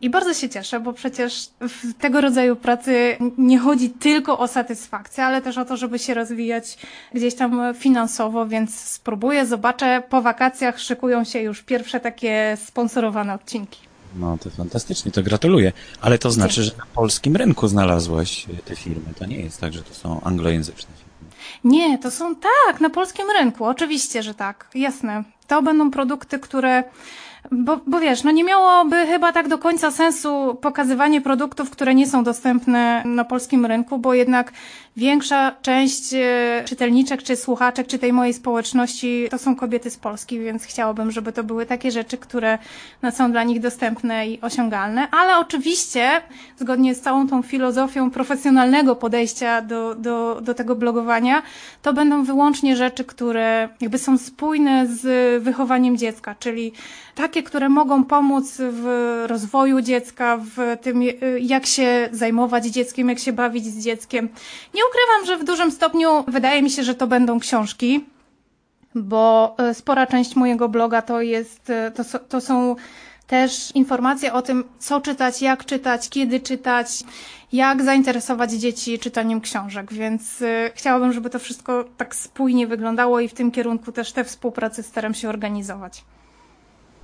I 0.00 0.10
bardzo 0.10 0.34
się 0.34 0.48
cieszę, 0.48 0.80
bo 0.80 0.92
przecież 0.92 1.50
w 1.60 1.94
tego 1.94 2.20
rodzaju 2.20 2.56
pracy 2.56 3.16
nie 3.38 3.58
chodzi 3.58 3.90
tylko 3.90 4.38
o 4.38 4.48
satysfakcję, 4.48 5.24
ale 5.24 5.42
też 5.42 5.58
o 5.58 5.64
to, 5.64 5.76
żeby 5.76 5.98
się 5.98 6.14
rozwijać 6.14 6.78
gdzieś 7.14 7.34
tam 7.34 7.74
finansowo, 7.74 8.46
więc 8.46 8.80
spróbuję, 8.80 9.46
zobaczę. 9.46 10.02
Po 10.08 10.22
wakacjach 10.22 10.80
szykują 10.80 11.24
się 11.24 11.40
już 11.40 11.62
pierwsze 11.62 12.00
takie 12.00 12.56
sponsorowane 12.66 13.34
odcinki. 13.34 13.78
No 14.16 14.38
to 14.38 14.50
fantastycznie, 14.50 15.12
to 15.12 15.22
gratuluję. 15.22 15.72
Ale 16.00 16.18
to 16.18 16.30
znaczy, 16.30 16.62
że 16.62 16.72
na 16.78 16.86
polskim 16.94 17.36
rynku 17.36 17.68
znalazłaś 17.68 18.46
te 18.64 18.76
firmy. 18.76 19.14
To 19.18 19.26
nie 19.26 19.40
jest 19.40 19.60
tak, 19.60 19.72
że 19.72 19.82
to 19.82 19.94
są 19.94 20.20
anglojęzyczne 20.20 20.94
firmy. 20.96 21.30
Nie, 21.64 21.98
to 21.98 22.10
są 22.10 22.34
tak, 22.36 22.80
na 22.80 22.90
polskim 22.90 23.26
rynku. 23.38 23.64
Oczywiście, 23.64 24.22
że 24.22 24.34
tak. 24.34 24.68
Jasne. 24.74 25.24
To 25.46 25.62
będą 25.62 25.90
produkty, 25.90 26.38
które 26.38 26.84
bo, 27.50 27.80
bo 27.86 28.00
wiesz, 28.00 28.24
no 28.24 28.30
nie 28.30 28.44
miałoby 28.44 29.06
chyba 29.06 29.32
tak 29.32 29.48
do 29.48 29.58
końca 29.58 29.90
sensu 29.90 30.58
pokazywanie 30.62 31.20
produktów, 31.20 31.70
które 31.70 31.94
nie 31.94 32.06
są 32.06 32.24
dostępne 32.24 33.02
na 33.04 33.24
polskim 33.24 33.66
rynku, 33.66 33.98
bo 33.98 34.14
jednak 34.14 34.52
większa 34.96 35.54
część 35.62 36.14
e, 36.14 36.62
czytelniczek, 36.64 37.22
czy 37.22 37.36
słuchaczek, 37.36 37.86
czy 37.86 37.98
tej 37.98 38.12
mojej 38.12 38.34
społeczności 38.34 39.28
to 39.30 39.38
są 39.38 39.56
kobiety 39.56 39.90
z 39.90 39.96
Polski, 39.96 40.40
więc 40.40 40.64
chciałabym, 40.64 41.10
żeby 41.10 41.32
to 41.32 41.44
były 41.44 41.66
takie 41.66 41.90
rzeczy, 41.90 42.18
które 42.18 42.58
no, 43.02 43.10
są 43.10 43.32
dla 43.32 43.44
nich 43.44 43.60
dostępne 43.60 44.28
i 44.28 44.40
osiągalne, 44.40 45.08
ale 45.10 45.38
oczywiście 45.38 46.10
zgodnie 46.58 46.94
z 46.94 47.00
całą 47.00 47.28
tą 47.28 47.42
filozofią 47.42 48.10
profesjonalnego 48.10 48.96
podejścia 48.96 49.62
do, 49.62 49.94
do, 49.94 50.40
do 50.40 50.54
tego 50.54 50.76
blogowania, 50.76 51.42
to 51.82 51.92
będą 51.92 52.24
wyłącznie 52.24 52.76
rzeczy, 52.76 53.04
które 53.04 53.68
jakby 53.80 53.98
są 53.98 54.18
spójne 54.18 54.86
z 54.86 55.42
wychowaniem 55.42 55.96
dziecka, 55.96 56.34
czyli 56.38 56.72
takie, 57.30 57.42
które 57.42 57.68
mogą 57.68 58.04
pomóc 58.04 58.56
w 58.58 59.24
rozwoju 59.26 59.80
dziecka, 59.80 60.38
w 60.56 60.76
tym, 60.82 61.02
jak 61.40 61.66
się 61.66 62.08
zajmować 62.12 62.66
dzieckiem, 62.66 63.08
jak 63.08 63.18
się 63.18 63.32
bawić 63.32 63.64
z 63.64 63.84
dzieckiem. 63.84 64.28
Nie 64.74 64.82
ukrywam, 64.88 65.26
że 65.26 65.44
w 65.44 65.46
dużym 65.46 65.70
stopniu 65.70 66.24
wydaje 66.28 66.62
mi 66.62 66.70
się, 66.70 66.82
że 66.82 66.94
to 66.94 67.06
będą 67.06 67.40
książki, 67.40 68.04
bo 68.94 69.54
e, 69.58 69.74
spora 69.74 70.06
część 70.06 70.36
mojego 70.36 70.68
bloga 70.68 71.02
to 71.02 71.20
jest, 71.20 71.70
e, 71.70 71.90
to, 71.90 72.18
to 72.18 72.40
są 72.40 72.76
też 73.26 73.70
informacje 73.74 74.32
o 74.32 74.42
tym, 74.42 74.64
co 74.78 75.00
czytać, 75.00 75.42
jak 75.42 75.64
czytać, 75.64 76.08
kiedy 76.08 76.40
czytać, 76.40 76.88
jak 77.52 77.82
zainteresować 77.82 78.52
dzieci 78.52 78.98
czytaniem 78.98 79.40
książek, 79.40 79.92
więc 79.92 80.42
y, 80.42 80.70
chciałabym, 80.74 81.12
żeby 81.12 81.30
to 81.30 81.38
wszystko 81.38 81.84
tak 81.96 82.14
spójnie 82.14 82.66
wyglądało 82.66 83.20
i 83.20 83.28
w 83.28 83.34
tym 83.34 83.50
kierunku 83.50 83.92
też 83.92 84.12
te 84.12 84.24
współpracy 84.24 84.82
staram 84.82 85.14
się 85.14 85.28
organizować. 85.28 86.04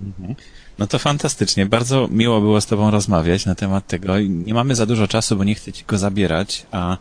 Mhm. 0.02 0.34
No 0.78 0.86
to 0.86 0.98
fantastycznie. 0.98 1.66
Bardzo 1.66 2.08
miło 2.10 2.40
było 2.40 2.60
z 2.60 2.66
Tobą 2.66 2.90
rozmawiać 2.90 3.46
na 3.46 3.54
temat 3.54 3.86
tego. 3.86 4.20
Nie 4.20 4.54
mamy 4.54 4.74
za 4.74 4.86
dużo 4.86 5.08
czasu, 5.08 5.36
bo 5.36 5.44
nie 5.44 5.54
chcę 5.54 5.72
Ci 5.72 5.84
go 5.84 5.98
zabierać, 5.98 6.66
a, 6.70 6.96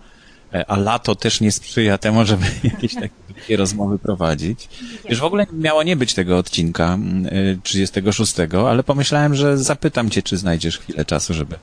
e, 0.53 0.69
a 0.69 0.77
lato 0.77 1.15
też 1.15 1.41
nie 1.41 1.51
sprzyja 1.51 1.97
temu, 1.97 2.25
żeby 2.25 2.45
jakieś 2.63 2.95
takie 2.95 3.57
rozmowy 3.57 3.99
prowadzić. 3.99 4.69
Już 5.09 5.19
w 5.19 5.23
ogóle 5.23 5.45
miało 5.53 5.83
nie 5.83 5.95
być 5.95 6.13
tego 6.13 6.37
odcinka 6.37 6.97
36, 7.63 8.39
mm, 8.39 8.55
e, 8.55 8.69
ale 8.69 8.83
pomyślałem, 8.83 9.35
że 9.35 9.57
zapytam 9.57 10.09
Cię, 10.09 10.23
czy 10.23 10.37
znajdziesz 10.37 10.79
chwilę 10.79 11.05
czasu, 11.05 11.33
żeby 11.33 11.55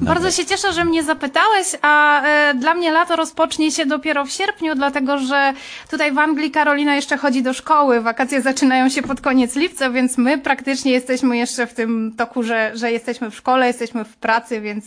Bardzo 0.00 0.30
się 0.30 0.46
cieszę, 0.46 0.72
że 0.72 0.84
mnie 0.84 1.02
zapytałeś, 1.02 1.66
a 1.82 2.22
e, 2.22 2.54
dla 2.54 2.74
mnie 2.74 2.90
lato 2.92 3.16
rozpocznie 3.16 3.72
się 3.72 3.86
dopiero 3.86 4.24
w 4.24 4.30
sierpniu, 4.30 4.74
dlatego 4.74 5.18
że 5.18 5.52
tutaj 5.90 6.12
w 6.12 6.18
Anglii 6.18 6.50
Karolina 6.50 6.94
jeszcze 6.94 7.16
chodzi 7.16 7.42
do 7.42 7.52
szkoły. 7.52 8.00
Wakacje 8.00 8.42
zaczynają 8.42 8.88
się 8.88 9.02
pod 9.02 9.20
koniec 9.20 9.56
lipca, 9.56 9.90
więc 9.90 10.18
my 10.18 10.38
praktycznie 10.38 10.92
jesteśmy 10.92 11.36
jeszcze 11.36 11.66
w 11.66 11.74
tym 11.74 12.14
toku, 12.16 12.42
że, 12.42 12.70
że 12.74 12.92
jesteśmy 12.92 13.30
w 13.30 13.36
szkole, 13.36 13.66
jesteśmy 13.66 14.04
w 14.04 14.16
pracy, 14.16 14.60
więc 14.60 14.84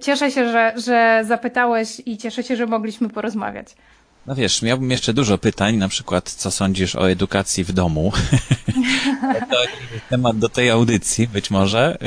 cieszę 0.00 0.30
się, 0.30 0.48
że, 0.52 0.72
że 0.76 1.22
zapytałeś 1.24 2.02
i 2.06 2.18
cieszę 2.18 2.42
się, 2.42 2.56
że 2.56 2.66
mogliśmy 2.66 3.08
porozmawiać. 3.08 3.68
No 4.26 4.34
wiesz, 4.34 4.62
miałbym 4.62 4.90
jeszcze 4.90 5.14
dużo 5.14 5.38
pytań, 5.38 5.76
na 5.76 5.88
przykład 5.88 6.30
co 6.30 6.50
sądzisz 6.50 6.96
o 6.96 7.10
edukacji 7.10 7.64
w 7.64 7.72
domu? 7.72 8.12
to 9.50 9.56
temat 10.10 10.38
do 10.38 10.48
tej 10.48 10.70
audycji 10.70 11.28
być 11.28 11.50
może. 11.50 11.98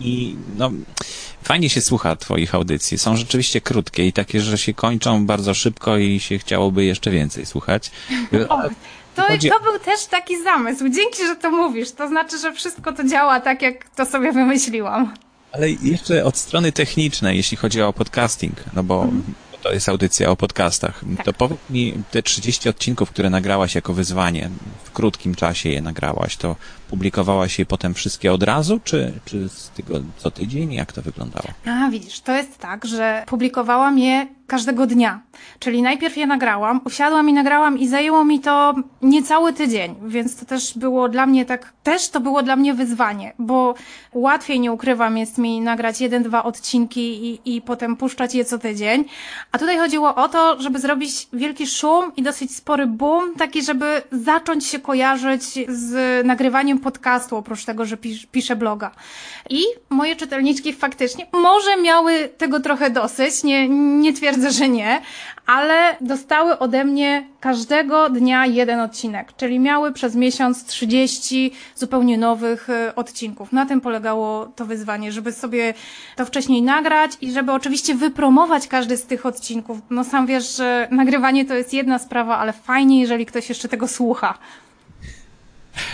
I 0.00 0.36
no, 0.56 0.70
fajnie 1.42 1.70
się 1.70 1.80
słucha 1.80 2.16
twoich 2.16 2.54
audycji. 2.54 2.98
Są 2.98 3.16
rzeczywiście 3.16 3.60
krótkie 3.60 4.06
i 4.06 4.12
takie, 4.12 4.40
że 4.40 4.58
się 4.58 4.74
kończą 4.74 5.26
bardzo 5.26 5.54
szybko 5.54 5.96
i 5.96 6.20
się 6.20 6.38
chciałoby 6.38 6.84
jeszcze 6.84 7.10
więcej 7.10 7.46
słuchać. 7.46 7.90
O. 8.48 8.62
To, 9.16 9.22
to 9.26 9.60
był 9.60 9.78
też 9.84 10.06
taki 10.06 10.42
zamysł. 10.42 10.88
Dzięki, 10.88 11.26
że 11.26 11.36
to 11.36 11.50
mówisz. 11.50 11.92
To 11.92 12.08
znaczy, 12.08 12.38
że 12.38 12.52
wszystko 12.52 12.92
to 12.92 13.04
działa 13.04 13.40
tak, 13.40 13.62
jak 13.62 13.90
to 13.90 14.06
sobie 14.06 14.32
wymyśliłam. 14.32 15.14
Ale 15.52 15.70
jeszcze 15.70 16.24
od 16.24 16.36
strony 16.36 16.72
technicznej, 16.72 17.36
jeśli 17.36 17.56
chodzi 17.56 17.82
o 17.82 17.92
podcasting, 17.92 18.56
no 18.74 18.82
bo 18.82 19.02
mhm 19.02 19.34
to 19.62 19.72
jest 19.72 19.88
audycja 19.88 20.30
o 20.30 20.36
podcastach. 20.36 21.00
Tak. 21.16 21.24
To 21.24 21.32
powiedz 21.32 21.58
mi, 21.70 21.94
te 22.10 22.22
30 22.22 22.68
odcinków, 22.68 23.10
które 23.10 23.30
nagrałaś 23.30 23.74
jako 23.74 23.92
wyzwanie, 23.92 24.50
w 24.84 24.90
krótkim 24.90 25.34
czasie 25.34 25.68
je 25.68 25.82
nagrałaś, 25.82 26.36
to 26.36 26.56
publikowałaś 26.90 27.58
je 27.58 27.66
potem 27.66 27.94
wszystkie 27.94 28.32
od 28.32 28.42
razu, 28.42 28.80
czy, 28.84 29.12
czy 29.24 29.48
z 29.48 29.70
tego 29.70 29.94
co 30.16 30.30
tydzień? 30.30 30.72
Jak 30.72 30.92
to 30.92 31.02
wyglądało? 31.02 31.46
A, 31.66 31.90
widzisz, 31.90 32.20
to 32.20 32.32
jest 32.32 32.58
tak, 32.58 32.84
że 32.84 33.24
publikowałam 33.26 33.98
je 33.98 34.26
każdego 34.50 34.86
dnia. 34.86 35.20
Czyli 35.58 35.82
najpierw 35.82 36.16
je 36.16 36.26
nagrałam, 36.26 36.80
usiadłam 36.84 37.28
i 37.28 37.32
nagrałam 37.32 37.78
i 37.78 37.88
zajęło 37.88 38.24
mi 38.24 38.40
to 38.40 38.74
niecały 39.02 39.52
tydzień, 39.52 39.94
więc 40.06 40.36
to 40.36 40.44
też 40.46 40.78
było 40.78 41.08
dla 41.08 41.26
mnie 41.26 41.44
tak, 41.44 41.72
też 41.82 42.08
to 42.08 42.20
było 42.20 42.42
dla 42.42 42.56
mnie 42.56 42.74
wyzwanie, 42.74 43.32
bo 43.38 43.74
łatwiej, 44.12 44.60
nie 44.60 44.72
ukrywam, 44.72 45.18
jest 45.18 45.38
mi 45.38 45.60
nagrać 45.60 46.00
jeden, 46.00 46.22
dwa 46.22 46.44
odcinki 46.44 47.00
i, 47.26 47.56
i 47.56 47.62
potem 47.62 47.96
puszczać 47.96 48.34
je 48.34 48.44
co 48.44 48.58
tydzień. 48.58 49.04
A 49.52 49.58
tutaj 49.58 49.78
chodziło 49.78 50.14
o 50.14 50.28
to, 50.28 50.60
żeby 50.60 50.78
zrobić 50.78 51.28
wielki 51.32 51.66
szum 51.66 52.12
i 52.16 52.22
dosyć 52.22 52.56
spory 52.56 52.86
boom, 52.86 53.34
taki, 53.34 53.62
żeby 53.62 54.02
zacząć 54.12 54.66
się 54.66 54.78
kojarzyć 54.78 55.42
z 55.68 56.26
nagrywaniem 56.26 56.78
podcastu, 56.80 57.36
oprócz 57.36 57.64
tego, 57.64 57.84
że 57.84 57.96
pis 57.96 58.26
piszę 58.26 58.56
bloga. 58.56 58.90
I 59.50 59.62
moje 59.90 60.16
czytelniczki 60.16 60.72
faktycznie 60.72 61.26
może 61.32 61.76
miały 61.76 62.28
tego 62.28 62.60
trochę 62.60 62.90
dosyć, 62.90 63.44
nie, 63.44 63.68
nie 63.98 64.12
twierdzę, 64.12 64.50
że 64.50 64.68
nie, 64.68 65.00
ale 65.46 65.96
dostały 66.00 66.58
ode 66.58 66.84
mnie 66.84 67.26
każdego 67.40 68.10
dnia 68.10 68.46
jeden 68.46 68.80
odcinek, 68.80 69.32
czyli 69.36 69.58
miały 69.58 69.92
przez 69.92 70.14
miesiąc 70.14 70.64
30 70.64 71.52
zupełnie 71.76 72.18
nowych 72.18 72.70
e, 72.70 72.94
odcinków. 72.94 73.52
Na 73.52 73.66
tym 73.66 73.80
polegało 73.80 74.46
to 74.46 74.66
wyzwanie, 74.66 75.12
żeby 75.12 75.32
sobie 75.32 75.74
to 76.16 76.24
wcześniej 76.24 76.62
nagrać 76.62 77.12
i 77.20 77.32
żeby 77.32 77.52
oczywiście 77.52 77.94
wypromować 77.94 78.68
każdy 78.68 78.96
z 78.96 79.02
tych 79.06 79.26
odcinków. 79.26 79.78
No 79.90 80.04
sam 80.04 80.26
wiesz, 80.26 80.56
że 80.56 80.88
nagrywanie 80.90 81.44
to 81.44 81.54
jest 81.54 81.74
jedna 81.74 81.98
sprawa, 81.98 82.38
ale 82.38 82.52
fajnie, 82.52 83.00
jeżeli 83.00 83.26
ktoś 83.26 83.48
jeszcze 83.48 83.68
tego 83.68 83.88
słucha. 83.88 84.38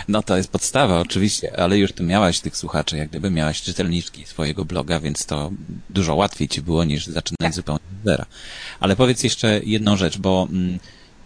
No 0.07 0.23
to 0.23 0.37
jest 0.37 0.49
podstawa, 0.49 0.99
oczywiście, 0.99 1.59
ale 1.59 1.77
już 1.77 1.91
ty 1.91 2.03
miałaś 2.03 2.39
tych 2.39 2.57
słuchaczy, 2.57 2.97
jak 2.97 3.09
gdyby 3.09 3.31
miałaś 3.31 3.61
czytelniczki 3.61 4.25
swojego 4.25 4.65
bloga, 4.65 4.99
więc 4.99 5.25
to 5.25 5.51
dużo 5.89 6.15
łatwiej 6.15 6.47
ci 6.47 6.61
było 6.61 6.83
niż 6.83 7.07
zaczynać 7.07 7.37
tak. 7.39 7.53
zupełnie 7.53 7.79
z 8.01 8.05
zera. 8.05 8.25
Ale 8.79 8.95
powiedz 8.95 9.23
jeszcze 9.23 9.61
jedną 9.63 9.97
rzecz, 9.97 10.17
bo 10.17 10.47
mm, 10.51 10.79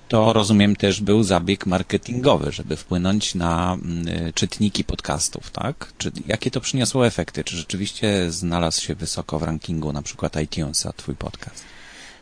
to 0.07 0.33
rozumiem 0.33 0.75
też 0.75 1.01
był 1.01 1.23
zabieg 1.23 1.65
marketingowy, 1.65 2.51
żeby 2.51 2.77
wpłynąć 2.77 3.35
na 3.35 3.73
mm, 3.73 4.33
czytniki 4.33 4.83
podcastów, 4.83 5.51
tak? 5.51 5.93
Czy, 5.97 6.11
jakie 6.27 6.51
to 6.51 6.61
przyniosło 6.61 7.07
efekty? 7.07 7.43
Czy 7.43 7.57
rzeczywiście 7.57 8.31
znalazł 8.31 8.81
się 8.81 8.95
wysoko 8.95 9.39
w 9.39 9.43
rankingu 9.43 9.93
na 9.93 10.01
przykład 10.01 10.41
iTunesa 10.41 10.93
twój 10.93 11.15
podcast? 11.15 11.70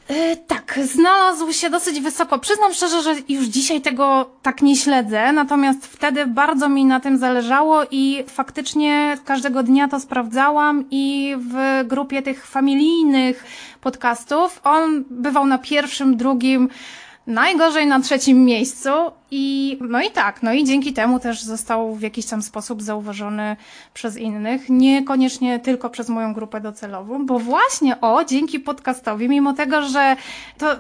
E, 0.10 0.36
tak, 0.36 0.80
znalazł 0.84 1.54
się 1.54 1.70
dosyć 1.70 2.00
wysoko. 2.00 2.40
Przyznam 2.40 2.74
szczerze, 2.74 3.02
że 3.02 3.16
już 3.30 3.46
dzisiaj 3.46 3.82
tego 3.82 4.30
tak 4.42 4.62
nie 4.62 4.76
śledzę, 4.76 5.32
natomiast 5.32 5.88
wtedy 5.88 6.26
bardzo 6.26 6.70
mi 6.70 6.86
na 6.86 7.00
tym 7.00 7.18
zależało 7.18 7.84
i 7.92 8.24
faktycznie 8.28 9.18
każdego 9.26 9.64
dnia 9.64 9.88
to 9.88 10.00
sprawdzałam 10.00 10.86
i 10.92 11.36
w 11.40 11.88
grupie 11.88 12.22
tych 12.22 12.46
familijnych 12.46 13.44
podcastów 13.82 14.62
on 14.64 15.04
bywał 15.10 15.46
na 15.46 15.58
pierwszym, 15.58 16.18
drugim, 16.18 16.70
najgorzej 17.30 17.88
na 17.88 18.00
trzecim 18.00 18.46
miejscu 18.46 18.90
i 19.32 19.78
no 19.90 20.02
i 20.02 20.12
tak, 20.12 20.44
no 20.44 20.54
i 20.54 20.66
dzięki 20.66 20.94
temu 20.94 21.20
też 21.20 21.44
został 21.44 21.96
w 21.96 22.02
jakiś 22.02 22.26
tam 22.26 22.42
sposób 22.42 22.82
zauważony 22.82 23.56
przez 23.94 24.18
innych, 24.18 24.70
niekoniecznie 24.70 25.60
tylko 25.60 25.90
przez 25.90 26.10
moją 26.10 26.34
grupę 26.34 26.62
docelową, 26.62 27.26
bo 27.26 27.40
właśnie 27.40 28.02
o, 28.02 28.24
dzięki 28.24 28.60
podcastowi, 28.60 29.30
mimo 29.30 29.54
tego, 29.54 29.82
że 29.82 30.16
to 30.58 30.76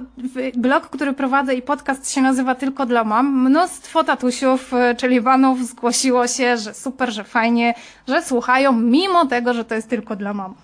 blog, 0.56 0.89
który 0.89 1.13
prowadzę 1.13 1.56
i 1.56 1.62
podcast 1.62 2.12
się 2.12 2.22
nazywa 2.22 2.56
tylko 2.56 2.86
dla 2.86 3.03
mam, 3.03 3.50
mnóstwo 3.50 4.03
tatusiów, 4.03 4.74
e, 4.74 4.96
czyli 4.96 5.22
panów 5.22 5.68
zgłosiło 5.68 6.27
się, 6.27 6.58
że 6.58 6.74
super, 6.74 7.13
że 7.13 7.24
fajnie, 7.24 7.74
że 8.08 8.24
słuchają, 8.24 8.74
mimo 8.74 9.25
tego, 9.25 9.53
że 9.53 9.65
to 9.65 9.75
jest 9.75 9.89
tylko 9.89 10.15
dla 10.15 10.34
mam. 10.34 10.56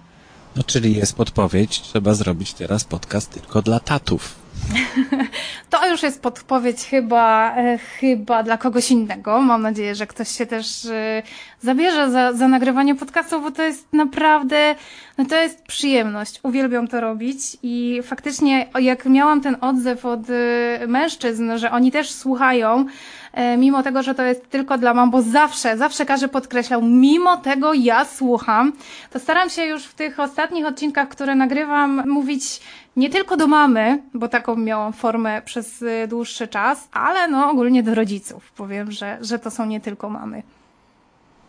No 0.55 0.63
czyli 0.63 0.95
jest 0.95 1.15
podpowiedź, 1.15 1.81
trzeba 1.81 2.13
zrobić 2.13 2.53
teraz 2.53 2.83
podcast 2.83 3.29
tylko 3.29 3.61
dla 3.61 3.79
tatów. 3.79 4.44
To 5.69 5.87
już 5.87 6.03
jest 6.03 6.21
podpowiedź 6.21 6.85
chyba, 6.85 7.55
e, 7.57 7.77
chyba 7.77 8.43
dla 8.43 8.57
kogoś 8.57 8.91
innego. 8.91 9.41
Mam 9.41 9.61
nadzieję, 9.61 9.95
że 9.95 10.07
ktoś 10.07 10.29
się 10.29 10.45
też 10.45 10.85
e, 10.85 11.23
zabierze 11.61 12.11
za, 12.11 12.33
za 12.33 12.47
nagrywanie 12.47 12.95
podcastów, 12.95 13.43
bo 13.43 13.51
to 13.51 13.63
jest 13.63 13.93
naprawdę, 13.93 14.75
no 15.17 15.25
to 15.25 15.35
jest 15.35 15.63
przyjemność. 15.63 16.39
Uwielbiam 16.43 16.87
to 16.87 17.01
robić 17.01 17.37
i 17.63 18.01
faktycznie 18.03 18.67
jak 18.79 19.05
miałam 19.05 19.41
ten 19.41 19.57
odzew 19.61 20.05
od 20.05 20.29
e, 20.29 20.87
mężczyzn, 20.87 21.57
że 21.57 21.71
oni 21.71 21.91
też 21.91 22.11
słuchają, 22.11 22.85
mimo 23.57 23.83
tego, 23.83 24.03
że 24.03 24.15
to 24.15 24.23
jest 24.23 24.49
tylko 24.49 24.77
dla 24.77 24.93
mam, 24.93 25.11
bo 25.11 25.21
zawsze, 25.21 25.77
zawsze 25.77 26.05
każdy 26.05 26.27
podkreślał, 26.27 26.81
mimo 26.81 27.37
tego 27.37 27.73
ja 27.73 28.05
słucham, 28.05 28.73
to 29.11 29.19
staram 29.19 29.49
się 29.49 29.63
już 29.63 29.85
w 29.85 29.93
tych 29.93 30.19
ostatnich 30.19 30.65
odcinkach, 30.65 31.09
które 31.09 31.35
nagrywam, 31.35 32.03
mówić 32.09 32.61
nie 32.95 33.09
tylko 33.09 33.37
do 33.37 33.47
mamy, 33.47 34.03
bo 34.13 34.27
taką 34.27 34.55
miałam 34.55 34.93
formę 34.93 35.41
przez 35.41 35.81
y, 35.81 36.07
dłuższy 36.09 36.47
czas, 36.47 36.87
ale 36.91 37.27
no 37.27 37.49
ogólnie 37.49 37.83
do 37.83 37.95
rodziców. 37.95 38.51
Powiem, 38.51 38.91
że, 38.91 39.17
że 39.21 39.39
to 39.39 39.51
są 39.51 39.65
nie 39.65 39.81
tylko 39.81 40.09
mamy. 40.09 40.43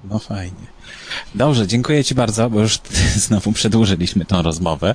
No 0.05 0.19
fajnie. 0.19 0.67
Dobrze, 1.35 1.67
dziękuję 1.67 2.05
Ci 2.05 2.15
bardzo, 2.15 2.51
bo 2.51 2.61
już 2.61 2.79
znowu 3.27 3.53
przedłużyliśmy 3.53 4.25
tą 4.25 4.43
rozmowę. 4.43 4.95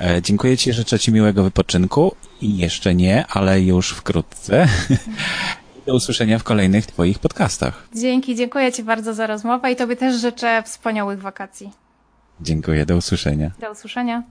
E, 0.00 0.22
dziękuję 0.22 0.56
Ci, 0.56 0.72
życzę 0.72 0.98
Ci 0.98 1.12
miłego 1.12 1.42
wypoczynku 1.42 2.14
i 2.40 2.56
jeszcze 2.56 2.94
nie, 2.94 3.26
ale 3.26 3.60
już 3.60 3.90
wkrótce. 3.90 4.68
Do 5.88 5.94
usłyszenia 5.94 6.38
w 6.38 6.44
kolejnych 6.44 6.86
Twoich 6.86 7.18
podcastach. 7.18 7.88
Dzięki, 7.94 8.36
dziękuję 8.36 8.72
Ci 8.72 8.82
bardzo 8.82 9.14
za 9.14 9.26
rozmowę 9.26 9.72
i 9.72 9.76
Tobie 9.76 9.96
też 9.96 10.20
życzę 10.20 10.62
wspaniałych 10.62 11.20
wakacji. 11.20 11.70
Dziękuję, 12.40 12.86
do 12.86 12.96
usłyszenia. 12.96 13.50
Do 13.60 13.72
usłyszenia. 13.72 14.22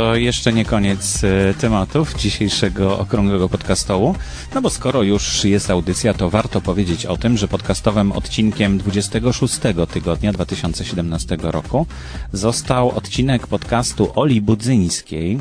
To 0.00 0.16
jeszcze 0.16 0.52
nie 0.52 0.64
koniec 0.64 1.24
e, 1.24 1.54
tematów 1.54 2.14
dzisiejszego 2.14 2.98
okrągłego 2.98 3.48
podcastołu. 3.48 4.14
No 4.54 4.62
bo 4.62 4.70
skoro 4.70 5.02
już 5.02 5.44
jest 5.44 5.70
audycja, 5.70 6.14
to 6.14 6.30
warto 6.30 6.60
powiedzieć 6.60 7.06
o 7.06 7.16
tym, 7.16 7.36
że 7.36 7.48
podcastowym 7.48 8.12
odcinkiem 8.12 8.78
26 8.78 9.54
tygodnia 9.92 10.32
2017 10.32 11.36
roku 11.40 11.86
został 12.32 12.90
odcinek 12.90 13.46
podcastu 13.46 14.12
Oli 14.14 14.40
Budzyńskiej. 14.40 15.40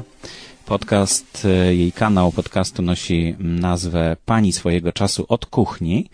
Podcast, 0.65 1.45
e, 1.45 1.76
jej 1.76 1.91
kanał 1.91 2.32
podcastu 2.32 2.82
nosi 2.82 3.36
nazwę 3.39 4.17
Pani 4.26 4.54
swojego 4.54 4.91
czasu 4.91 5.26
od 5.30 5.45
kuchni 5.45 6.10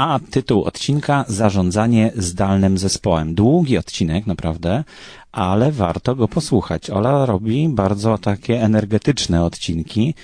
a 0.00 0.18
tytuł 0.30 0.64
odcinka 0.64 1.24
Zarządzanie 1.28 2.12
zdalnym 2.16 2.78
zespołem. 2.78 3.34
Długi 3.34 3.78
odcinek, 3.78 4.26
naprawdę, 4.26 4.84
ale 5.32 5.72
warto 5.72 6.14
go 6.14 6.28
posłuchać. 6.28 6.90
Ola 6.90 7.26
robi 7.26 7.68
bardzo 7.68 8.18
takie 8.18 8.62
energetyczne 8.62 9.44
odcinki 9.44 10.14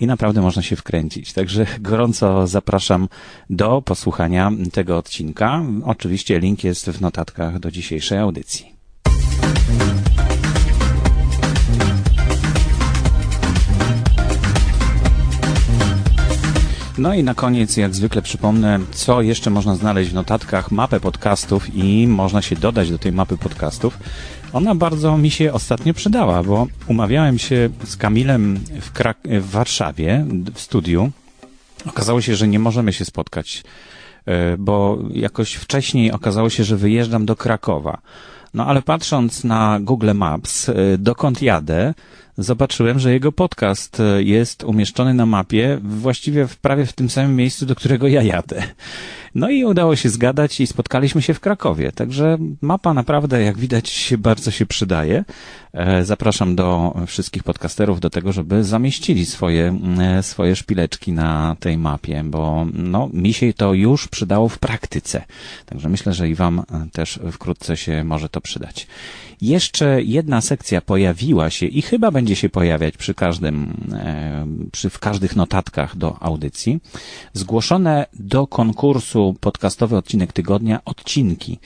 i 0.00 0.06
naprawdę 0.06 0.40
można 0.40 0.62
się 0.62 0.76
wkręcić. 0.76 1.32
Także 1.32 1.66
gorąco 1.80 2.46
zapraszam 2.46 3.08
do 3.50 3.82
posłuchania 3.82 4.52
tego 4.72 4.98
odcinka. 4.98 5.62
Oczywiście 5.84 6.38
link 6.38 6.64
jest 6.64 6.90
w 6.90 7.00
notatkach 7.00 7.58
do 7.58 7.70
dzisiejszej 7.70 8.18
audycji. 8.18 8.76
No 16.98 17.14
i 17.14 17.22
na 17.22 17.34
koniec, 17.34 17.76
jak 17.76 17.94
zwykle 17.94 18.22
przypomnę, 18.22 18.78
co 18.90 19.22
jeszcze 19.22 19.50
można 19.50 19.76
znaleźć 19.76 20.10
w 20.10 20.14
notatkach, 20.14 20.70
mapę 20.70 21.00
podcastów 21.00 21.74
i 21.74 22.08
można 22.08 22.42
się 22.42 22.56
dodać 22.56 22.90
do 22.90 22.98
tej 22.98 23.12
mapy 23.12 23.36
podcastów. 23.36 23.98
Ona 24.52 24.74
bardzo 24.74 25.18
mi 25.18 25.30
się 25.30 25.52
ostatnio 25.52 25.94
przydała, 25.94 26.42
bo 26.42 26.66
umawiałem 26.86 27.38
się 27.38 27.68
z 27.84 27.96
Kamilem 27.96 28.60
w, 28.80 28.92
Krak 28.92 29.18
w 29.24 29.50
Warszawie, 29.50 30.24
w 30.54 30.60
studiu. 30.60 31.10
Okazało 31.86 32.20
się, 32.20 32.36
że 32.36 32.48
nie 32.48 32.58
możemy 32.58 32.92
się 32.92 33.04
spotkać, 33.04 33.62
e, 34.26 34.56
bo 34.58 34.98
jakoś 35.10 35.54
wcześniej 35.54 36.12
okazało 36.12 36.50
się, 36.50 36.64
że 36.64 36.76
wyjeżdżam 36.76 37.26
do 37.26 37.36
Krakowa. 37.36 37.98
No 38.54 38.66
ale 38.66 38.82
patrząc 38.82 39.44
na 39.44 39.80
Google 39.80 40.12
Maps, 40.14 40.68
e, 40.68 40.74
dokąd 40.98 41.42
jadę, 41.42 41.94
zobaczyłem, 42.38 42.98
że 42.98 43.12
jego 43.12 43.32
podcast 43.32 44.00
e, 44.00 44.22
jest 44.22 44.64
umieszczony 44.64 45.14
na 45.14 45.26
mapie 45.26 45.78
właściwie 45.82 46.46
w 46.46 46.56
prawie 46.56 46.86
w 46.86 46.92
tym 46.92 47.10
samym 47.10 47.36
miejscu, 47.36 47.66
do 47.66 47.74
którego 47.74 48.08
ja 48.08 48.22
jadę. 48.22 48.62
No 49.34 49.50
i 49.50 49.64
udało 49.64 49.96
się 49.96 50.08
zgadać 50.08 50.60
i 50.60 50.66
spotkaliśmy 50.66 51.22
się 51.22 51.34
w 51.34 51.40
Krakowie. 51.40 51.92
Także 51.92 52.38
mapa 52.60 52.94
naprawdę, 52.94 53.42
jak 53.42 53.58
widać, 53.58 54.14
bardzo 54.18 54.50
się 54.50 54.66
przydaje. 54.66 55.24
E, 55.72 56.04
zapraszam 56.04 56.56
do 56.56 56.96
wszystkich 57.06 57.42
podcasterów 57.42 58.00
do 58.00 58.10
tego, 58.10 58.32
żeby 58.32 58.64
zamieścili 58.64 59.26
swoje, 59.26 59.78
e, 60.00 60.22
swoje 60.22 60.56
szpileczki 60.56 61.12
na 61.12 61.56
tej 61.60 61.78
mapie, 61.78 62.24
bo 62.24 62.66
no, 62.72 63.10
mi 63.12 63.32
się 63.32 63.52
to 63.52 63.74
już 63.74 64.08
przydało 64.08 64.48
w 64.48 64.58
praktyce. 64.58 65.24
Także 65.66 65.88
myślę, 65.88 66.12
że 66.12 66.28
i 66.28 66.34
Wam 66.34 66.62
też 66.92 67.20
wkrótce 67.32 67.76
się 67.76 68.04
może 68.04 68.28
to 68.28 68.40
przydać. 68.40 68.86
Jeszcze 69.40 70.02
jedna 70.02 70.40
sekcja 70.40 70.80
pojawiła 70.80 71.50
się 71.50 71.66
i 71.66 71.82
chyba 71.82 72.10
będzie 72.10 72.25
się 72.34 72.48
pojawiać 72.48 72.96
przy 72.96 73.14
każdym, 73.14 73.74
e, 73.92 74.46
przy, 74.72 74.90
w 74.90 74.98
każdych 74.98 75.36
notatkach 75.36 75.96
do 75.96 76.22
audycji. 76.22 76.80
Zgłoszone 77.32 78.06
do 78.18 78.46
konkursu 78.46 79.36
podcastowy 79.40 79.96
odcinek 79.96 80.32
tygodnia 80.32 80.80
odcinki. 80.84 81.58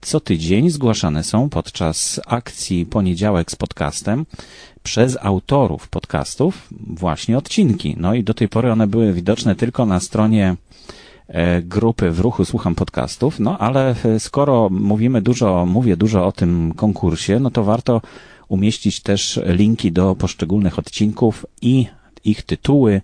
Co 0.00 0.20
tydzień 0.20 0.70
zgłaszane 0.70 1.24
są 1.24 1.48
podczas 1.48 2.20
akcji 2.26 2.86
Poniedziałek 2.86 3.50
z 3.50 3.56
podcastem 3.56 4.26
przez 4.82 5.18
autorów 5.20 5.88
podcastów 5.88 6.68
właśnie 6.86 7.38
odcinki. 7.38 7.96
No 7.98 8.14
i 8.14 8.24
do 8.24 8.34
tej 8.34 8.48
pory 8.48 8.72
one 8.72 8.86
były 8.86 9.12
widoczne 9.12 9.54
tylko 9.54 9.86
na 9.86 10.00
stronie 10.00 10.56
E, 11.28 11.62
grupy 11.62 12.10
w 12.10 12.20
ruchu 12.20 12.44
Słucham 12.44 12.74
Podcastów, 12.74 13.40
no 13.40 13.58
ale 13.58 13.94
e, 14.04 14.20
skoro 14.20 14.68
mówimy 14.70 15.22
dużo, 15.22 15.66
mówię 15.66 15.96
dużo 15.96 16.26
o 16.26 16.32
tym 16.32 16.72
konkursie, 16.76 17.40
no 17.40 17.50
to 17.50 17.64
warto 17.64 18.00
umieścić 18.48 19.00
też 19.00 19.40
linki 19.46 19.92
do 19.92 20.14
poszczególnych 20.14 20.78
odcinków 20.78 21.46
i 21.62 21.86
ich 22.24 22.42
tytuły, 22.42 23.00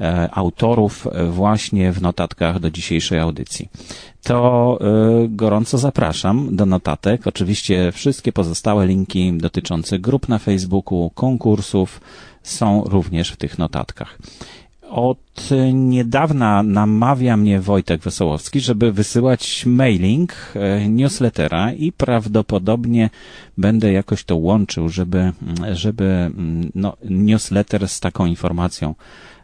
e, 0.00 0.28
autorów 0.32 1.06
właśnie 1.30 1.92
w 1.92 2.02
notatkach 2.02 2.60
do 2.60 2.70
dzisiejszej 2.70 3.18
audycji. 3.18 3.68
To 4.22 4.78
gorąco 5.28 5.78
zapraszam 5.78 6.56
do 6.56 6.66
notatek. 6.66 7.26
Oczywiście 7.26 7.92
wszystkie 7.92 8.32
pozostałe 8.32 8.86
linki 8.86 9.32
dotyczące 9.32 9.98
grup 9.98 10.28
na 10.28 10.38
Facebooku, 10.38 11.10
konkursów 11.14 12.00
są 12.42 12.84
również 12.84 13.30
w 13.30 13.36
tych 13.36 13.58
notatkach. 13.58 14.18
Od 14.90 15.18
niedawna 15.72 16.62
namawia 16.62 17.36
mnie 17.36 17.60
Wojtek 17.60 18.00
Wesołowski, 18.00 18.60
żeby 18.60 18.92
wysyłać 18.92 19.66
mailing 19.66 20.32
e, 20.54 20.88
newslettera 20.88 21.72
i 21.72 21.92
prawdopodobnie 21.92 23.10
będę 23.58 23.92
jakoś 23.92 24.24
to 24.24 24.36
łączył, 24.36 24.88
żeby, 24.88 25.32
żeby 25.72 26.30
no, 26.74 26.96
newsletter 27.10 27.88
z 27.88 28.00
taką 28.00 28.26
informacją, 28.26 28.94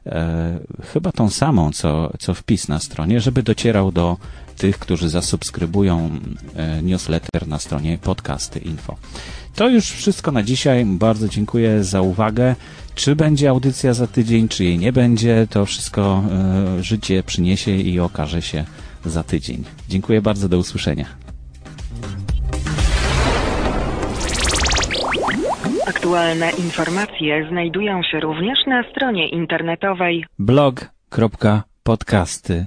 e, 0.07 0.59
chyba 0.93 1.13
tą 1.13 1.31
samą, 1.31 1.73
co, 1.73 2.13
co 2.19 2.35
wpis 2.35 2.69
na 2.69 2.79
stronie, 2.79 3.21
żeby 3.21 3.43
docierał 3.43 3.93
do 3.93 4.17
tych, 4.57 4.79
którzy 4.79 5.09
zasubskrybują 5.09 6.11
e, 6.55 6.83
newsletter 6.83 7.49
na 7.49 7.59
stronie 7.59 7.99
podcasty 7.99 8.59
info. 8.59 8.97
To 9.55 9.69
już 9.69 9.91
wszystko 9.91 10.33
na 10.33 10.43
dzisiaj. 10.43 10.85
Bardzo 10.85 11.29
dziękuję 11.29 11.85
za 11.85 12.01
uwagę. 12.01 12.55
Czy 12.97 13.17
będzie 13.17 13.51
audycja 13.51 13.95
za 13.95 14.07
tydzień, 14.07 14.49
czy 14.49 14.65
jej 14.65 14.79
nie 14.79 14.93
będzie, 14.93 15.47
to 15.51 15.67
wszystko 15.67 16.23
e, 16.79 16.83
życie 16.83 17.23
przyniesie 17.23 17.71
i 17.71 18.01
okaże 18.01 18.43
się 18.43 18.65
za 19.05 19.23
tydzień. 19.23 19.65
Dziękuję 19.89 20.23
bardzo, 20.23 20.49
do 20.49 20.59
usłyszenia. 20.59 21.07
Aktualne 25.87 26.51
informacje 26.51 27.49
znajdują 27.51 28.03
się 28.03 28.21
również 28.21 28.59
na 28.67 28.83
stronie 28.91 29.29
internetowej 29.29 30.25
blog.podcasty. 30.39 32.67